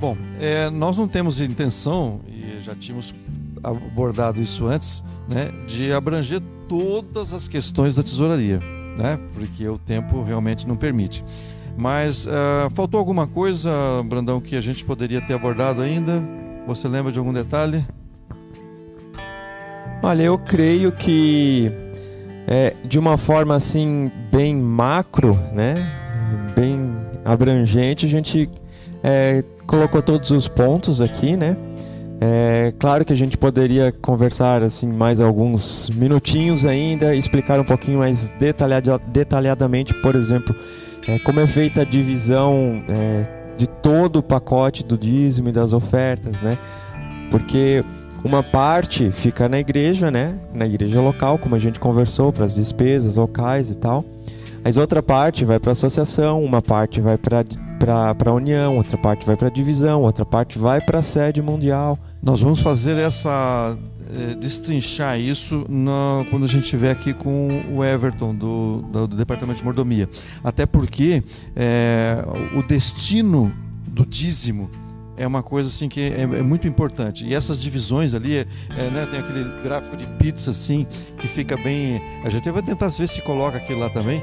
Bom, 0.00 0.16
é, 0.40 0.68
nós 0.70 0.96
não 0.96 1.06
temos 1.06 1.40
intenção 1.40 2.20
e 2.26 2.60
já 2.60 2.74
tínhamos 2.74 3.14
abordado 3.66 4.40
isso 4.40 4.66
antes, 4.66 5.02
né, 5.28 5.52
de 5.66 5.92
abranger 5.92 6.40
todas 6.68 7.32
as 7.32 7.48
questões 7.48 7.96
da 7.96 8.02
tesouraria, 8.02 8.60
né? 8.98 9.18
Porque 9.34 9.68
o 9.68 9.78
tempo 9.78 10.22
realmente 10.22 10.66
não 10.66 10.76
permite. 10.76 11.24
Mas 11.76 12.26
uh, 12.26 12.70
faltou 12.74 12.98
alguma 12.98 13.26
coisa, 13.26 13.70
Brandão, 14.04 14.40
que 14.40 14.56
a 14.56 14.60
gente 14.60 14.84
poderia 14.84 15.20
ter 15.20 15.34
abordado 15.34 15.82
ainda? 15.82 16.22
Você 16.66 16.88
lembra 16.88 17.12
de 17.12 17.18
algum 17.18 17.32
detalhe? 17.32 17.84
Olha, 20.02 20.22
eu 20.22 20.38
creio 20.38 20.92
que 20.92 21.70
é, 22.46 22.74
de 22.84 22.98
uma 22.98 23.16
forma 23.18 23.56
assim 23.56 24.10
bem 24.30 24.54
macro, 24.56 25.34
né, 25.52 25.74
bem 26.54 26.92
abrangente, 27.24 28.06
a 28.06 28.08
gente 28.08 28.48
é, 29.02 29.44
colocou 29.66 30.00
todos 30.00 30.30
os 30.30 30.46
pontos 30.48 31.00
aqui, 31.00 31.36
né? 31.36 31.56
É 32.20 32.72
claro 32.78 33.04
que 33.04 33.12
a 33.12 33.16
gente 33.16 33.36
poderia 33.36 33.92
conversar 33.92 34.62
assim 34.62 34.90
mais 34.90 35.20
alguns 35.20 35.90
minutinhos 35.90 36.64
ainda, 36.64 37.14
explicar 37.14 37.60
um 37.60 37.64
pouquinho 37.64 37.98
mais 37.98 38.30
detalhada, 38.38 38.98
detalhadamente, 38.98 39.92
por 40.00 40.14
exemplo, 40.14 40.56
é, 41.06 41.18
como 41.18 41.40
é 41.40 41.46
feita 41.46 41.82
a 41.82 41.84
divisão 41.84 42.82
é, 42.88 43.26
de 43.56 43.66
todo 43.66 44.16
o 44.16 44.22
pacote 44.22 44.82
do 44.82 44.96
dízimo 44.96 45.50
e 45.50 45.52
das 45.52 45.72
ofertas, 45.72 46.40
né? 46.40 46.56
Porque 47.30 47.84
uma 48.24 48.42
parte 48.42 49.12
fica 49.12 49.48
na 49.48 49.60
igreja, 49.60 50.10
né? 50.10 50.38
Na 50.54 50.66
igreja 50.66 51.00
local, 51.00 51.38
como 51.38 51.54
a 51.54 51.58
gente 51.58 51.78
conversou, 51.78 52.32
para 52.32 52.44
as 52.44 52.54
despesas 52.54 53.16
locais 53.16 53.70
e 53.70 53.76
tal. 53.76 54.04
Mas 54.64 54.76
outra 54.76 55.02
parte 55.02 55.44
vai 55.44 55.60
para 55.60 55.70
a 55.70 55.72
associação, 55.72 56.42
uma 56.42 56.60
parte 56.60 57.00
vai 57.00 57.16
para 57.16 57.44
a 58.24 58.32
união, 58.32 58.78
outra 58.78 58.98
parte 58.98 59.24
vai 59.24 59.36
para 59.36 59.48
a 59.48 59.50
divisão, 59.50 60.02
outra 60.02 60.24
parte 60.24 60.58
vai 60.58 60.80
para 60.80 60.98
a 60.98 61.02
sede 61.02 61.40
mundial. 61.40 61.98
Nós 62.22 62.40
vamos 62.40 62.60
fazer 62.60 62.96
essa 62.96 63.76
é, 64.10 64.34
destrinchar 64.34 65.18
isso 65.20 65.66
na, 65.68 66.24
quando 66.30 66.44
a 66.44 66.48
gente 66.48 66.64
estiver 66.64 66.90
aqui 66.90 67.12
com 67.12 67.64
o 67.72 67.84
Everton 67.84 68.34
do, 68.34 68.82
do, 68.90 69.06
do 69.08 69.16
Departamento 69.16 69.58
de 69.58 69.64
Mordomia. 69.64 70.08
Até 70.42 70.66
porque 70.66 71.22
é, 71.54 72.24
o 72.56 72.62
destino 72.62 73.52
do 73.86 74.04
dízimo 74.04 74.70
é 75.16 75.26
uma 75.26 75.42
coisa 75.42 75.68
assim 75.68 75.88
que 75.88 76.00
é, 76.00 76.22
é, 76.22 76.26
muito 76.42 76.68
importante. 76.68 77.26
E 77.26 77.34
essas 77.34 77.60
divisões 77.60 78.14
ali, 78.14 78.36
é, 78.36 78.46
é, 78.70 78.90
né, 78.90 79.06
tem 79.06 79.18
aquele 79.18 79.62
gráfico 79.62 79.96
de 79.96 80.06
pizza 80.18 80.50
assim, 80.50 80.86
que 81.18 81.26
fica 81.26 81.56
bem. 81.56 82.00
A 82.22 82.28
gente 82.28 82.50
vai 82.50 82.62
tentar 82.62 82.88
ver 82.88 83.08
se 83.08 83.22
coloca 83.22 83.56
aquilo 83.56 83.80
lá 83.80 83.88
também. 83.88 84.22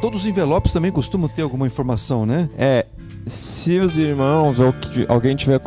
Todos 0.00 0.20
os 0.20 0.26
envelopes 0.26 0.72
também 0.72 0.92
costumam 0.92 1.28
ter 1.28 1.42
alguma 1.42 1.66
informação, 1.66 2.24
né? 2.24 2.48
É. 2.56 2.86
Se 3.26 3.78
os 3.78 3.96
irmãos 3.96 4.58
ou 4.58 4.74
alguém 5.08 5.36
tiver 5.36 5.60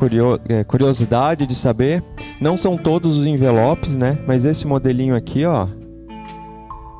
é, 0.49 0.63
curiosidade 0.63 1.45
de 1.45 1.55
saber, 1.55 2.03
não 2.41 2.57
são 2.57 2.77
todos 2.77 3.19
os 3.19 3.27
envelopes, 3.27 3.95
né? 3.95 4.17
Mas 4.27 4.43
esse 4.43 4.67
modelinho 4.67 5.15
aqui, 5.15 5.45
ó, 5.45 5.67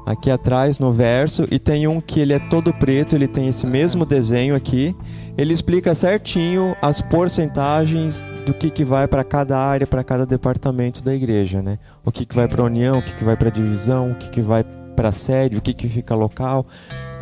aqui 0.06 0.30
atrás 0.30 0.80
no 0.80 0.92
verso 0.92 1.48
e 1.50 1.58
tem 1.58 1.88
um 1.88 2.00
que 2.00 2.20
ele 2.20 2.34
é 2.34 2.40
todo 2.40 2.74
preto, 2.74 3.16
ele 3.16 3.28
tem 3.28 3.48
esse 3.48 3.66
mesmo 3.66 4.06
desenho 4.06 4.56
aqui. 4.56 4.96
Ele 5.38 5.54
explica 5.54 5.96
certinho 5.96 6.76
as 6.82 7.02
porcentagens 7.02 8.24
do 8.46 8.54
que, 8.54 8.70
que 8.70 8.86
vai 8.86 9.08
para 9.08 9.24
cada 9.24 9.58
área, 9.58 9.88
para 9.88 10.04
cada 10.04 10.26
departamento 10.26 11.04
da 11.04 11.16
igreja, 11.16 11.62
né? 11.62 11.80
O 12.06 12.12
que, 12.12 12.26
que 12.26 12.36
vai 12.36 12.48
para 12.48 12.62
a 12.62 12.66
união, 12.66 13.00
o 13.00 13.02
que, 13.02 13.16
que 13.16 13.24
vai 13.24 13.36
para 13.36 13.50
a 13.50 13.52
divisão, 13.52 14.12
o 14.12 14.16
que, 14.16 14.30
que 14.30 14.42
vai 14.42 14.64
para 14.96 15.12
sede, 15.12 15.58
o 15.58 15.62
que, 15.62 15.74
que 15.74 15.90
fica 15.90 16.14
local. 16.14 16.68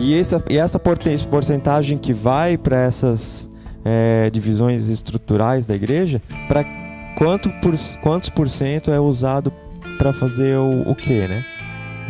E 0.01 0.17
essa, 0.17 0.43
e 0.49 0.57
essa 0.57 0.79
porcentagem 0.79 1.95
que 1.95 2.11
vai 2.11 2.57
para 2.57 2.75
essas 2.75 3.47
é, 3.85 4.31
divisões 4.31 4.89
estruturais 4.89 5.67
da 5.67 5.75
igreja, 5.75 6.19
para 6.47 6.65
quanto 7.15 7.51
por, 7.61 7.75
quantos 8.01 8.29
por 8.29 8.49
cento 8.49 8.89
é 8.89 8.99
usado 8.99 9.53
para 9.99 10.11
fazer 10.11 10.57
o, 10.57 10.89
o 10.89 10.95
que, 10.95 11.27
né? 11.27 11.45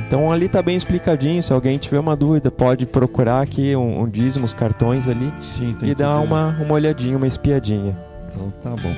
Então 0.07 0.31
ali 0.31 0.47
tá 0.47 0.61
bem 0.61 0.77
explicadinho. 0.77 1.43
Se 1.43 1.51
alguém 1.51 1.77
tiver 1.77 1.99
uma 1.99 2.15
dúvida, 2.15 2.49
pode 2.49 2.85
procurar 2.85 3.41
aqui 3.41 3.75
um, 3.75 4.03
um 4.03 4.09
dízimo, 4.09 4.45
os 4.45 4.53
cartões 4.53 5.09
ali 5.09 5.31
Sim, 5.37 5.75
e 5.83 5.93
dar 5.93 6.19
uma, 6.21 6.55
uma 6.61 6.73
olhadinha, 6.73 7.17
uma 7.17 7.27
espiadinha. 7.27 7.93
Então 8.27 8.51
tá 8.61 8.69
bom. 8.69 8.95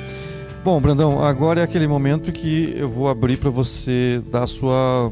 Bom, 0.64 0.80
Brandão, 0.80 1.20
agora 1.24 1.62
é 1.62 1.64
aquele 1.64 1.88
momento 1.88 2.32
que 2.32 2.76
eu 2.78 2.88
vou 2.88 3.10
abrir 3.10 3.38
para 3.38 3.50
você 3.50 4.22
dar 4.32 4.44
a 4.44 4.48
sua 4.48 5.12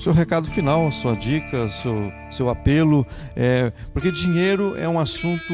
seu 0.00 0.12
recado 0.12 0.48
final, 0.48 0.90
sua 0.90 1.14
dica, 1.14 1.68
seu, 1.68 2.12
seu 2.30 2.48
apelo, 2.48 3.06
é, 3.36 3.72
porque 3.92 4.10
dinheiro 4.10 4.76
é 4.76 4.88
um 4.88 4.98
assunto 4.98 5.52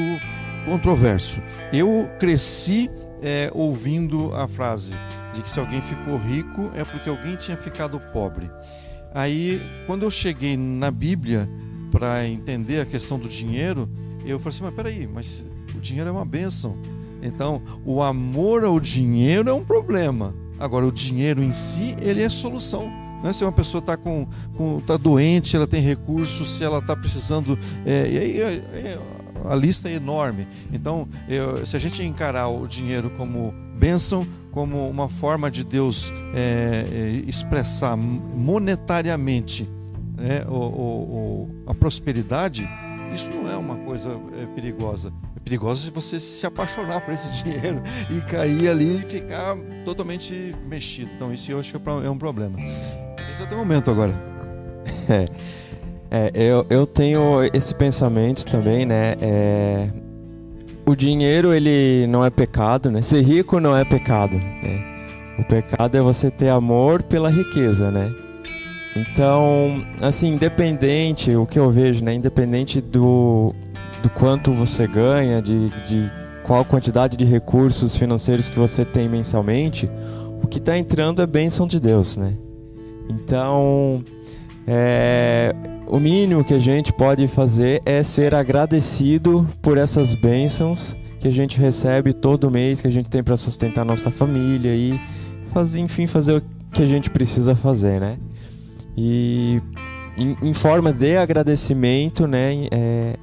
controverso. 0.65 1.43
Eu 1.73 2.09
cresci 2.19 2.89
é, 3.23 3.51
ouvindo 3.53 4.35
a 4.35 4.47
frase 4.47 4.95
de 5.33 5.43
que 5.43 5.51
se 5.51 5.61
alguém 5.61 5.83
ficou 5.83 6.17
rico 6.17 6.71
é 6.75 6.85
porque 6.85 7.09
alguém 7.09 7.37
tinha 7.37 7.57
ficado 7.57 8.01
pobre. 8.13 8.51
Aí, 9.15 9.61
quando 9.87 10.03
eu 10.03 10.11
cheguei 10.11 10.57
na 10.57 10.91
Bíblia 10.91 11.49
para 11.91 12.27
entender 12.27 12.81
a 12.81 12.87
questão 12.87 13.19
do 13.19 13.29
dinheiro, 13.29 13.89
eu 14.25 14.39
falei 14.39 14.51
assim: 14.51 14.65
mas 14.65 14.75
peraí, 14.75 15.07
mas 15.07 15.51
o 15.75 15.81
dinheiro 15.81 16.09
é 16.09 16.13
uma 16.13 16.25
bênção. 16.25 16.77
Então, 17.23 17.63
o 17.85 18.03
amor 18.03 18.65
ao 18.65 18.79
dinheiro 18.79 19.49
é 19.49 19.53
um 19.53 19.65
problema. 19.65 20.35
Agora, 20.59 20.87
o 20.87 20.93
dinheiro 20.93 21.43
em 21.43 21.53
si, 21.53 21.97
ele 22.01 22.23
é 22.23 22.29
solução. 22.29 23.06
Né? 23.27 23.33
Se 23.33 23.45
uma 23.45 23.53
pessoa 23.53 23.81
está 23.81 23.97
com, 23.97 24.27
com, 24.57 24.81
tá 24.81 24.97
doente, 24.97 25.57
ela 25.57 25.67
tem 25.67 25.81
recursos, 25.83 26.57
se 26.57 26.65
ela 26.65 26.79
está 26.79 26.95
precisando. 26.97 27.59
É, 27.85 28.09
e 28.11 28.19
aí, 28.19 28.41
é, 28.41 28.47
é, 28.47 28.99
a 29.45 29.55
lista 29.55 29.89
é 29.89 29.95
enorme. 29.95 30.47
Então, 30.73 31.09
se 31.65 31.77
a 31.77 31.79
gente 31.79 32.03
encarar 32.03 32.49
o 32.49 32.67
dinheiro 32.67 33.11
como 33.11 33.55
bênção, 33.79 34.27
como 34.51 34.89
uma 34.89 35.09
forma 35.09 35.51
de 35.51 35.63
Deus 35.63 36.11
é, 36.35 36.87
é, 36.91 37.29
expressar 37.29 37.95
monetariamente 37.95 39.69
né, 40.17 40.47
o, 40.49 40.55
o, 40.55 41.51
a 41.67 41.75
prosperidade, 41.75 42.67
isso 43.15 43.31
não 43.31 43.51
é 43.51 43.57
uma 43.57 43.77
coisa 43.77 44.19
é, 44.41 44.47
perigosa. 44.55 45.13
É 45.37 45.41
perigoso 45.41 45.85
se 45.85 45.91
você 45.91 46.19
se 46.19 46.47
apaixonar 46.47 47.03
por 47.03 47.13
esse 47.13 47.31
dinheiro 47.45 47.83
e 48.11 48.21
cair 48.23 48.71
ali 48.71 49.01
e 49.01 49.03
ficar 49.03 49.57
totalmente 49.85 50.55
mexido. 50.67 51.11
Então, 51.15 51.33
isso 51.33 51.53
eu 51.53 51.61
acho 51.61 51.79
que 51.79 51.89
é 51.89 52.11
um 52.11 52.19
problema. 52.19 52.59
Esse 53.37 53.43
é 53.43 53.45
o 53.45 53.49
teu 53.49 53.59
momento 53.59 53.91
agora. 53.91 54.15
É, 56.09 56.31
eu, 56.33 56.65
eu 56.71 56.87
tenho 56.87 57.43
esse 57.53 57.75
pensamento 57.75 58.47
também, 58.47 58.87
né? 58.87 59.17
É, 59.21 59.91
o 60.87 60.95
dinheiro 60.95 61.53
ele 61.53 62.07
não 62.07 62.25
é 62.25 62.31
pecado, 62.31 62.93
né? 62.93 63.03
Ser 63.03 63.23
rico 63.23 63.59
não 63.59 63.77
é 63.77 63.85
pecado, 63.85 64.37
né? 64.37 64.85
O 65.37 65.45
pecado 65.45 65.97
é 65.97 66.01
você 66.01 66.31
ter 66.31 66.49
amor 66.49 67.03
pela 67.03 67.29
riqueza, 67.29 67.91
né? 67.91 68.15
Então, 68.95 69.85
assim, 70.01 70.29
independente, 70.29 71.35
o 71.35 71.45
que 71.45 71.59
eu 71.59 71.73
vejo, 71.73 72.05
né? 72.05 72.15
Independente 72.15 72.81
do, 72.81 73.53
do 74.01 74.09
quanto 74.09 74.53
você 74.53 74.87
ganha, 74.87 75.43
de, 75.43 75.71
de 75.87 76.11
qual 76.45 76.65
quantidade 76.65 77.17
de 77.17 77.25
recursos 77.25 77.97
financeiros 77.97 78.49
que 78.49 78.59
você 78.59 78.85
tem 78.85 79.09
mensalmente, 79.09 79.91
o 80.41 80.47
que 80.47 80.59
está 80.59 80.79
entrando 80.79 81.21
é 81.21 81.27
bênção 81.27 81.67
de 81.67 81.81
Deus, 81.81 82.17
né? 82.17 82.33
Então, 83.09 84.05
é, 84.67 85.55
o 85.87 86.01
mínimo 86.01 86.45
que 86.45 86.53
a 86.53 86.59
gente 86.59 86.93
pode 86.93 87.29
fazer 87.29 87.81
é 87.87 88.03
ser 88.03 88.35
agradecido 88.35 89.47
por 89.63 89.79
essas 89.79 90.15
bênçãos 90.15 90.97
que 91.21 91.29
a 91.29 91.31
gente 91.31 91.59
recebe 91.59 92.13
todo 92.13 92.51
mês, 92.51 92.81
que 92.81 92.89
a 92.89 92.91
gente 92.91 93.09
tem 93.09 93.23
para 93.23 93.37
sustentar 93.37 93.85
nossa 93.85 94.11
família 94.11 94.75
e 94.75 95.01
fazer, 95.53 95.79
enfim, 95.81 96.07
fazer 96.07 96.37
o 96.37 96.43
que 96.73 96.83
a 96.83 96.87
gente 96.87 97.11
precisa 97.11 97.55
fazer, 97.55 98.01
né? 98.01 98.19
E 98.97 99.61
em, 100.17 100.37
em 100.43 100.53
forma 100.53 100.93
de 100.93 101.17
agradecimento, 101.17 102.27
né? 102.27 102.67
É, 102.71 103.17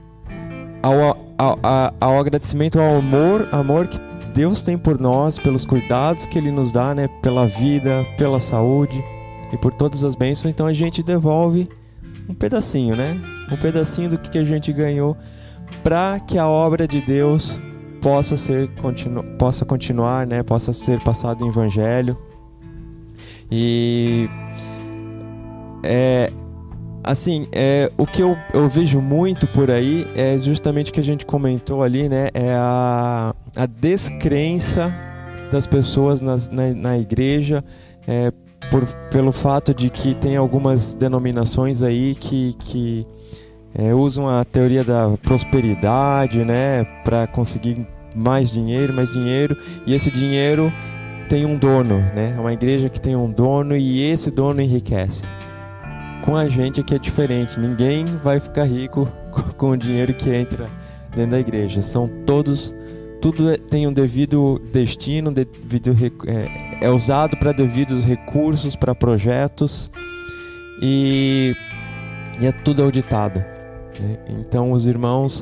ao, 0.81 1.17
ao, 1.37 1.59
ao, 1.99 2.19
agradecimento 2.19 2.79
ao 2.79 2.95
amor, 2.95 3.47
amor 3.51 3.87
que 3.87 3.99
Deus 4.33 4.63
tem 4.63 4.77
por 4.77 4.99
nós, 4.99 5.37
pelos 5.37 5.65
cuidados 5.65 6.25
que 6.25 6.37
Ele 6.37 6.51
nos 6.51 6.71
dá, 6.71 6.95
né? 6.95 7.07
Pela 7.21 7.45
vida, 7.45 8.05
pela 8.17 8.39
saúde 8.39 9.03
e 9.53 9.57
por 9.57 9.71
todas 9.71 10.03
as 10.03 10.15
bênçãos. 10.15 10.51
Então 10.51 10.65
a 10.65 10.73
gente 10.73 11.03
devolve 11.03 11.69
um 12.27 12.33
pedacinho, 12.33 12.95
né? 12.95 13.15
Um 13.51 13.57
pedacinho 13.57 14.09
do 14.09 14.17
que 14.17 14.37
a 14.37 14.43
gente 14.43 14.73
ganhou 14.73 15.15
para 15.83 16.19
que 16.19 16.37
a 16.37 16.47
obra 16.47 16.87
de 16.87 17.01
Deus 17.01 17.61
possa 18.01 18.35
ser 18.35 18.67
continu, 18.75 19.23
possa 19.37 19.63
continuar, 19.63 20.25
né? 20.25 20.41
Possa 20.41 20.73
ser 20.73 20.99
passado 21.01 21.45
o 21.45 21.47
evangelho. 21.47 22.17
E 23.51 24.27
é 25.83 26.31
assim, 27.03 27.47
é, 27.51 27.91
o 27.97 28.07
que 28.07 28.23
eu, 28.23 28.37
eu 28.53 28.67
vejo 28.69 29.01
muito 29.01 29.45
por 29.47 29.69
aí 29.69 30.07
é 30.15 30.37
justamente 30.37 30.89
o 30.89 30.93
que 30.93 31.01
a 31.01 31.03
gente 31.03 31.25
comentou 31.25 31.83
ali, 31.83 32.09
né? 32.09 32.29
É 32.33 32.53
a, 32.55 33.35
a 33.55 33.65
descrença 33.65 34.93
das 35.51 35.67
pessoas 35.67 36.21
nas, 36.21 36.49
na, 36.49 36.73
na 36.73 36.97
igreja 36.97 37.63
é, 38.07 38.31
por, 38.69 38.85
pelo 39.11 39.31
fato 39.31 39.73
de 39.73 39.89
que 39.89 40.15
tem 40.15 40.35
algumas 40.35 40.93
denominações 40.95 41.81
aí 41.81 42.15
que, 42.15 42.55
que 42.59 43.05
é, 43.73 43.93
usam 43.93 44.29
a 44.29 44.43
teoria 44.45 44.83
da 44.83 45.09
prosperidade, 45.21 46.43
né, 46.43 46.83
para 47.03 47.27
conseguir 47.27 47.87
mais 48.15 48.51
dinheiro, 48.51 48.93
mais 48.93 49.11
dinheiro, 49.11 49.57
e 49.85 49.93
esse 49.93 50.11
dinheiro 50.11 50.71
tem 51.27 51.45
um 51.45 51.57
dono, 51.57 51.97
né? 51.97 52.35
É 52.37 52.39
uma 52.39 52.53
igreja 52.53 52.89
que 52.89 53.01
tem 53.01 53.15
um 53.15 53.31
dono 53.31 53.75
e 53.75 54.01
esse 54.03 54.29
dono 54.29 54.61
enriquece. 54.61 55.25
Com 56.23 56.35
a 56.35 56.47
gente 56.47 56.79
aqui 56.79 56.93
é 56.93 56.99
diferente, 56.99 57.59
ninguém 57.59 58.05
vai 58.23 58.39
ficar 58.39 58.65
rico 58.65 59.09
com 59.57 59.71
o 59.71 59.77
dinheiro 59.77 60.13
que 60.13 60.29
entra 60.29 60.67
dentro 61.15 61.31
da 61.31 61.39
igreja. 61.39 61.81
São 61.81 62.07
todos, 62.25 62.73
tudo 63.23 63.49
é, 63.49 63.57
tem 63.57 63.87
um 63.87 63.93
devido 63.93 64.61
destino, 64.73 65.31
devido, 65.31 65.95
é, 66.27 66.85
é 66.85 66.89
usado 66.89 67.37
para 67.37 67.53
devidos 67.53 68.03
recursos, 68.03 68.75
para 68.75 68.93
projetos 68.93 69.89
e, 70.81 71.55
e 72.41 72.45
é 72.45 72.51
tudo 72.51 72.83
auditado. 72.83 73.39
Né? 73.97 74.17
Então 74.27 74.73
os 74.73 74.87
irmãos 74.87 75.41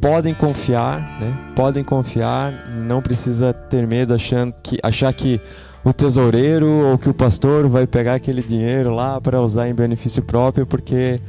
podem 0.00 0.32
confiar, 0.32 1.20
né? 1.20 1.52
Podem 1.54 1.84
confiar, 1.84 2.70
não 2.70 3.02
precisa 3.02 3.52
ter 3.52 3.86
medo 3.86 4.14
achando 4.14 4.54
que 4.62 4.78
achar 4.82 5.12
que 5.12 5.38
o 5.84 5.92
tesoureiro 5.92 6.66
ou 6.66 6.96
que 6.96 7.10
o 7.10 7.14
pastor 7.14 7.68
vai 7.68 7.86
pegar 7.86 8.14
aquele 8.14 8.42
dinheiro 8.42 8.90
lá 8.90 9.20
para 9.20 9.38
usar 9.38 9.68
em 9.68 9.74
benefício 9.74 10.22
próprio, 10.22 10.66
porque 10.66 11.20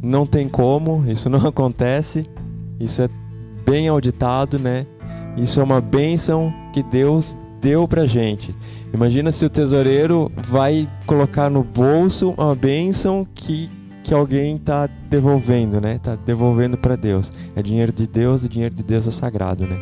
não 0.00 0.26
tem 0.28 0.48
como, 0.48 1.04
isso 1.08 1.28
não 1.28 1.42
acontece. 1.48 2.24
Isso 2.78 3.02
é 3.02 3.08
bem 3.66 3.88
auditado, 3.88 4.60
né? 4.60 4.86
Isso 5.36 5.60
é 5.60 5.64
uma 5.64 5.80
bênção 5.80 6.52
que 6.72 6.82
Deus 6.82 7.36
deu 7.60 7.88
pra 7.88 8.06
gente. 8.06 8.54
Imagina 8.92 9.32
se 9.32 9.44
o 9.44 9.50
tesoureiro 9.50 10.30
vai 10.36 10.88
colocar 11.06 11.50
no 11.50 11.64
bolso 11.64 12.34
uma 12.36 12.54
bênção 12.54 13.26
que 13.34 13.70
que 14.04 14.12
alguém 14.12 14.56
está 14.56 14.86
devolvendo, 15.08 15.80
né? 15.80 15.96
Está 15.96 16.14
devolvendo 16.14 16.76
para 16.76 16.94
Deus. 16.94 17.32
É 17.56 17.62
dinheiro 17.62 17.90
de 17.90 18.06
Deus 18.06 18.44
e 18.44 18.48
dinheiro 18.50 18.74
de 18.74 18.82
Deus 18.82 19.08
é 19.08 19.10
sagrado, 19.10 19.66
né? 19.66 19.78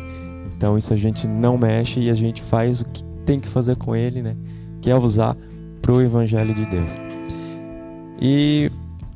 Então 0.55 0.77
isso 0.77 0.93
a 0.93 0.95
gente 0.95 1.27
não 1.27 1.57
mexe 1.57 1.99
e 1.99 2.09
a 2.09 2.15
gente 2.15 2.41
faz 2.41 2.79
o 2.79 2.85
que 2.85 3.03
tem 3.25 3.37
que 3.37 3.49
fazer 3.49 3.75
com 3.75 3.93
ele, 3.93 4.21
né? 4.21 4.35
Que 4.81 4.89
é 4.89 4.95
usar 4.95 5.35
para 5.81 5.91
o 5.91 6.01
Evangelho 6.01 6.53
de 6.53 6.65
Deus. 6.65 6.91
E 8.21 8.71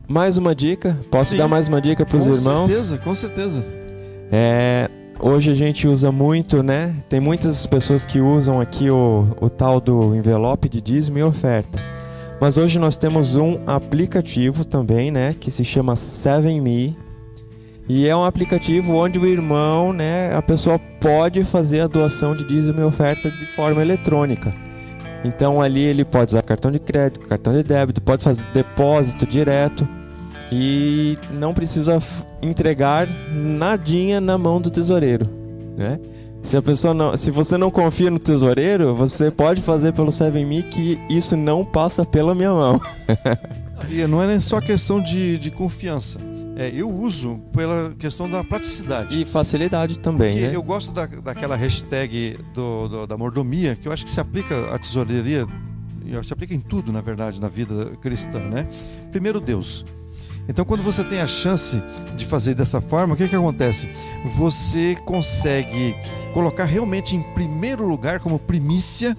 mais 0.09 0.37
uma 0.37 0.53
dica, 0.53 0.99
posso 1.09 1.31
Sim, 1.31 1.37
dar 1.37 1.47
mais 1.47 1.69
uma 1.69 1.81
dica 1.81 2.05
para 2.05 2.17
os 2.17 2.25
irmãos? 2.25 2.63
Com 2.63 2.67
certeza, 2.67 2.97
com 2.97 3.15
certeza. 3.15 3.65
É, 4.29 4.89
hoje 5.19 5.51
a 5.51 5.55
gente 5.55 5.87
usa 5.87 6.11
muito, 6.11 6.61
né? 6.61 6.93
Tem 7.09 7.19
muitas 7.19 7.65
pessoas 7.65 8.05
que 8.05 8.19
usam 8.19 8.59
aqui 8.59 8.89
o, 8.89 9.27
o 9.41 9.49
tal 9.49 9.79
do 9.79 10.15
envelope 10.15 10.69
de 10.69 10.81
dízimo 10.81 11.17
e 11.17 11.23
oferta. 11.23 11.79
Mas 12.39 12.57
hoje 12.57 12.77
nós 12.77 12.95
temos 12.97 13.35
um 13.35 13.57
aplicativo 13.65 14.63
também, 14.63 15.09
né, 15.09 15.35
que 15.39 15.49
se 15.49 15.63
chama 15.63 15.95
7Me. 15.95 16.95
E 17.89 18.07
é 18.07 18.15
um 18.15 18.23
aplicativo 18.23 18.95
onde 18.95 19.17
o 19.17 19.25
irmão, 19.25 19.91
né, 19.91 20.35
a 20.35 20.41
pessoa 20.41 20.77
pode 21.01 21.43
fazer 21.43 21.79
a 21.79 21.87
doação 21.87 22.35
de 22.35 22.43
dízimo 22.43 22.81
e 22.81 22.83
oferta 22.83 23.31
de 23.31 23.45
forma 23.45 23.81
eletrônica. 23.81 24.53
Então 25.25 25.61
ali 25.61 25.83
ele 25.83 26.05
pode 26.05 26.33
usar 26.33 26.43
cartão 26.43 26.71
de 26.71 26.79
crédito, 26.79 27.27
cartão 27.27 27.53
de 27.53 27.63
débito, 27.63 28.01
pode 28.01 28.23
fazer 28.23 28.45
depósito 28.53 29.25
direto 29.25 29.87
e 30.51 31.17
não 31.31 31.53
precisa 31.53 32.01
entregar 32.41 33.07
nadinha 33.31 34.21
na 34.21 34.37
mão 34.37 34.61
do 34.61 34.69
tesoureiro, 34.69 35.27
né? 35.75 35.99
Se 36.43 36.55
a 36.55 36.61
pessoa 36.61 36.93
não, 36.93 37.17
se 37.17 37.29
você 37.29 37.57
não 37.57 37.69
confia 37.69 38.09
no 38.09 38.19
tesoureiro, 38.19 38.95
você 38.95 39.29
pode 39.29 39.61
fazer 39.61 39.91
pelo 39.91 40.11
7Me 40.11 40.63
que 40.63 40.97
isso 41.09 41.35
não 41.35 41.65
passa 41.65 42.05
pela 42.05 42.33
minha 42.33 42.51
mão. 42.51 42.79
não 44.07 44.23
é 44.23 44.39
só 44.39 44.61
questão 44.61 45.01
de, 45.01 45.37
de 45.37 45.51
confiança. 45.51 46.19
É, 46.55 46.71
eu 46.73 46.89
uso 46.89 47.39
pela 47.53 47.93
questão 47.99 48.29
da 48.29 48.43
praticidade. 48.43 49.21
E 49.21 49.25
facilidade 49.25 49.99
também. 49.99 50.31
Porque 50.31 50.47
né? 50.47 50.55
eu 50.55 50.63
gosto 50.63 50.93
da, 50.93 51.05
daquela 51.05 51.55
hashtag 51.55 52.39
do, 52.53 52.87
do, 52.87 53.07
da 53.07 53.17
mordomia, 53.17 53.75
que 53.75 53.87
eu 53.87 53.91
acho 53.91 54.05
que 54.05 54.09
se 54.09 54.19
aplica 54.19 54.73
à 54.73 54.79
tesoureria, 54.79 55.45
se 56.23 56.33
aplica 56.33 56.55
em 56.55 56.59
tudo, 56.59 56.91
na 56.91 57.01
verdade, 57.01 57.41
na 57.41 57.49
vida 57.49 57.91
cristã, 58.01 58.39
né? 58.39 58.67
Primeiro 59.11 59.39
Deus. 59.39 59.85
Então, 60.47 60.63
quando 60.63 60.81
você 60.81 61.03
tem 61.03 61.19
a 61.19 61.27
chance 61.27 61.81
de 62.15 62.25
fazer 62.25 62.53
dessa 62.53 62.79
forma, 62.79 63.13
o 63.13 63.17
que, 63.17 63.27
que 63.27 63.35
acontece? 63.35 63.89
Você 64.23 64.95
consegue 65.05 65.95
colocar 66.33 66.65
realmente 66.65 67.15
em 67.15 67.21
primeiro 67.33 67.85
lugar, 67.85 68.19
como 68.19 68.39
primícia, 68.39 69.15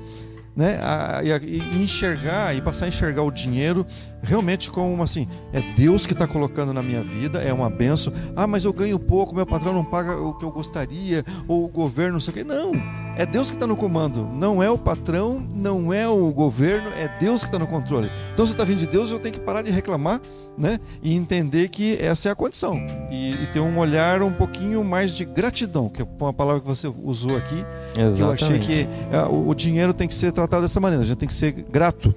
né, 0.57 0.81
a, 0.83 1.21
e 1.23 1.83
enxergar 1.83 2.57
e 2.57 2.61
passar 2.61 2.87
a 2.87 2.89
enxergar 2.89 3.23
o 3.23 3.31
dinheiro 3.31 3.87
realmente 4.23 4.71
como 4.71 5.03
assim, 5.03 5.29
é 5.53 5.61
Deus 5.75 6.07
que 6.07 6.13
está 6.13 6.27
colocando 6.27 6.73
na 6.73 6.83
minha 6.83 7.03
vida, 7.03 7.41
é 7.41 7.53
uma 7.53 7.71
benção. 7.71 8.13
Ah, 8.35 8.47
mas 8.47 8.65
eu 8.65 8.73
ganho 8.73 8.99
pouco, 8.99 9.35
meu 9.35 9.47
patrão 9.47 9.73
não 9.73 9.85
paga 9.85 10.17
o 10.17 10.35
que 10.35 10.45
eu 10.45 10.51
gostaria, 10.51 11.25
ou 11.47 11.65
o 11.65 11.69
governo 11.69 12.15
não 12.15 12.21
sei 12.21 12.33
o 12.33 12.35
quê. 12.35 12.45
Não, 12.45 12.73
é 13.17 13.27
Deus 13.27 13.51
que 13.51 13.57
está 13.57 13.67
no 13.67 13.77
comando, 13.77 14.29
não 14.33 14.63
é 14.63 14.71
o 14.71 14.79
patrão, 14.79 15.47
não 15.55 15.93
é 15.93 16.09
o 16.09 16.31
governo, 16.33 16.91
é 16.91 17.09
Deus 17.19 17.43
que 17.43 17.49
está 17.49 17.59
no 17.59 17.67
controle. 17.67 18.11
Então, 18.33 18.47
se 18.47 18.53
está 18.53 18.65
vindo 18.65 18.79
de 18.79 18.87
Deus, 18.87 19.11
eu 19.11 19.19
tenho 19.19 19.35
que 19.35 19.41
parar 19.41 19.63
de 19.63 19.71
reclamar, 19.71 20.21
né? 20.57 20.79
E 21.03 21.15
entender 21.15 21.69
que 21.69 21.97
essa 22.01 22.29
é 22.29 22.33
a 22.33 22.35
condição. 22.35 22.77
E, 23.11 23.33
e 23.43 23.47
ter 23.53 23.61
um 23.61 23.79
olhar 23.79 24.23
um 24.23 24.33
pouquinho 24.33 24.83
mais 24.85 25.13
de 25.13 25.25
gratidão, 25.25 25.89
que 25.89 26.03
é 26.03 26.07
uma 26.21 26.33
palavra 26.33 26.61
que 26.61 26.67
você 26.67 26.87
usou 27.03 27.37
aqui. 27.37 27.65
Exatamente. 27.97 28.17
Que 28.17 28.23
eu 28.23 28.31
achei 28.31 28.59
que 28.59 28.89
é, 29.13 29.23
o, 29.25 29.49
o 29.49 29.55
dinheiro 29.55 29.95
tem 29.95 30.09
que 30.09 30.15
ser 30.15 30.33
tratado 30.33 30.63
dessa 30.63 30.81
maneira, 30.81 31.03
a 31.03 31.07
gente 31.07 31.19
tem 31.19 31.29
que 31.29 31.35
ser 31.35 31.53
grato 31.53 32.15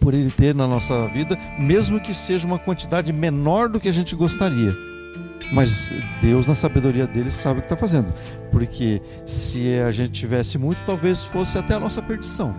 por 0.00 0.14
ele 0.14 0.30
ter 0.30 0.54
na 0.54 0.66
nossa 0.66 1.06
vida, 1.08 1.38
mesmo 1.58 2.00
que 2.00 2.14
seja 2.14 2.46
uma 2.46 2.58
quantidade 2.58 3.12
menor 3.12 3.68
do 3.68 3.78
que 3.78 3.88
a 3.88 3.92
gente 3.92 4.16
gostaria. 4.16 4.74
Mas 5.52 5.92
Deus, 6.20 6.48
na 6.48 6.54
sabedoria 6.54 7.06
dele, 7.06 7.30
sabe 7.30 7.58
o 7.58 7.62
que 7.62 7.66
está 7.66 7.76
fazendo. 7.76 8.12
Porque 8.50 9.02
se 9.26 9.78
a 9.80 9.90
gente 9.90 10.12
tivesse 10.12 10.56
muito, 10.56 10.82
talvez 10.84 11.24
fosse 11.24 11.58
até 11.58 11.74
a 11.74 11.80
nossa 11.80 12.00
perdição. 12.00 12.52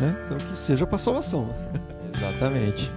Né? 0.00 0.16
Então, 0.26 0.38
que 0.38 0.58
seja 0.58 0.86
para 0.86 0.98
salvação. 0.98 1.48
Exatamente. 2.14 2.92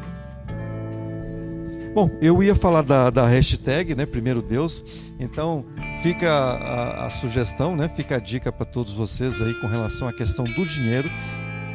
Bom, 1.94 2.12
eu 2.22 2.44
ia 2.44 2.56
falar 2.56 2.82
da, 2.82 3.10
da 3.10 3.26
hashtag, 3.26 3.96
né? 3.96 4.06
Primeiro 4.06 4.42
Deus. 4.42 4.84
Então, 5.20 5.66
fica 6.02 6.32
a, 6.32 7.06
a 7.06 7.10
sugestão, 7.10 7.76
né? 7.76 7.88
Fica 7.88 8.18
a 8.18 8.20
dica 8.20 8.52
para 8.52 8.66
todos 8.66 8.94
vocês 8.94 9.42
aí 9.42 9.54
com 9.56 9.68
relação 9.68 10.08
à 10.08 10.14
questão 10.14 10.46
do 10.46 10.66
dinheiro. 10.66 11.10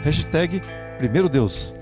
Hashtag 0.02 0.62
Primeiro 1.02 1.28
Deus. 1.28 1.74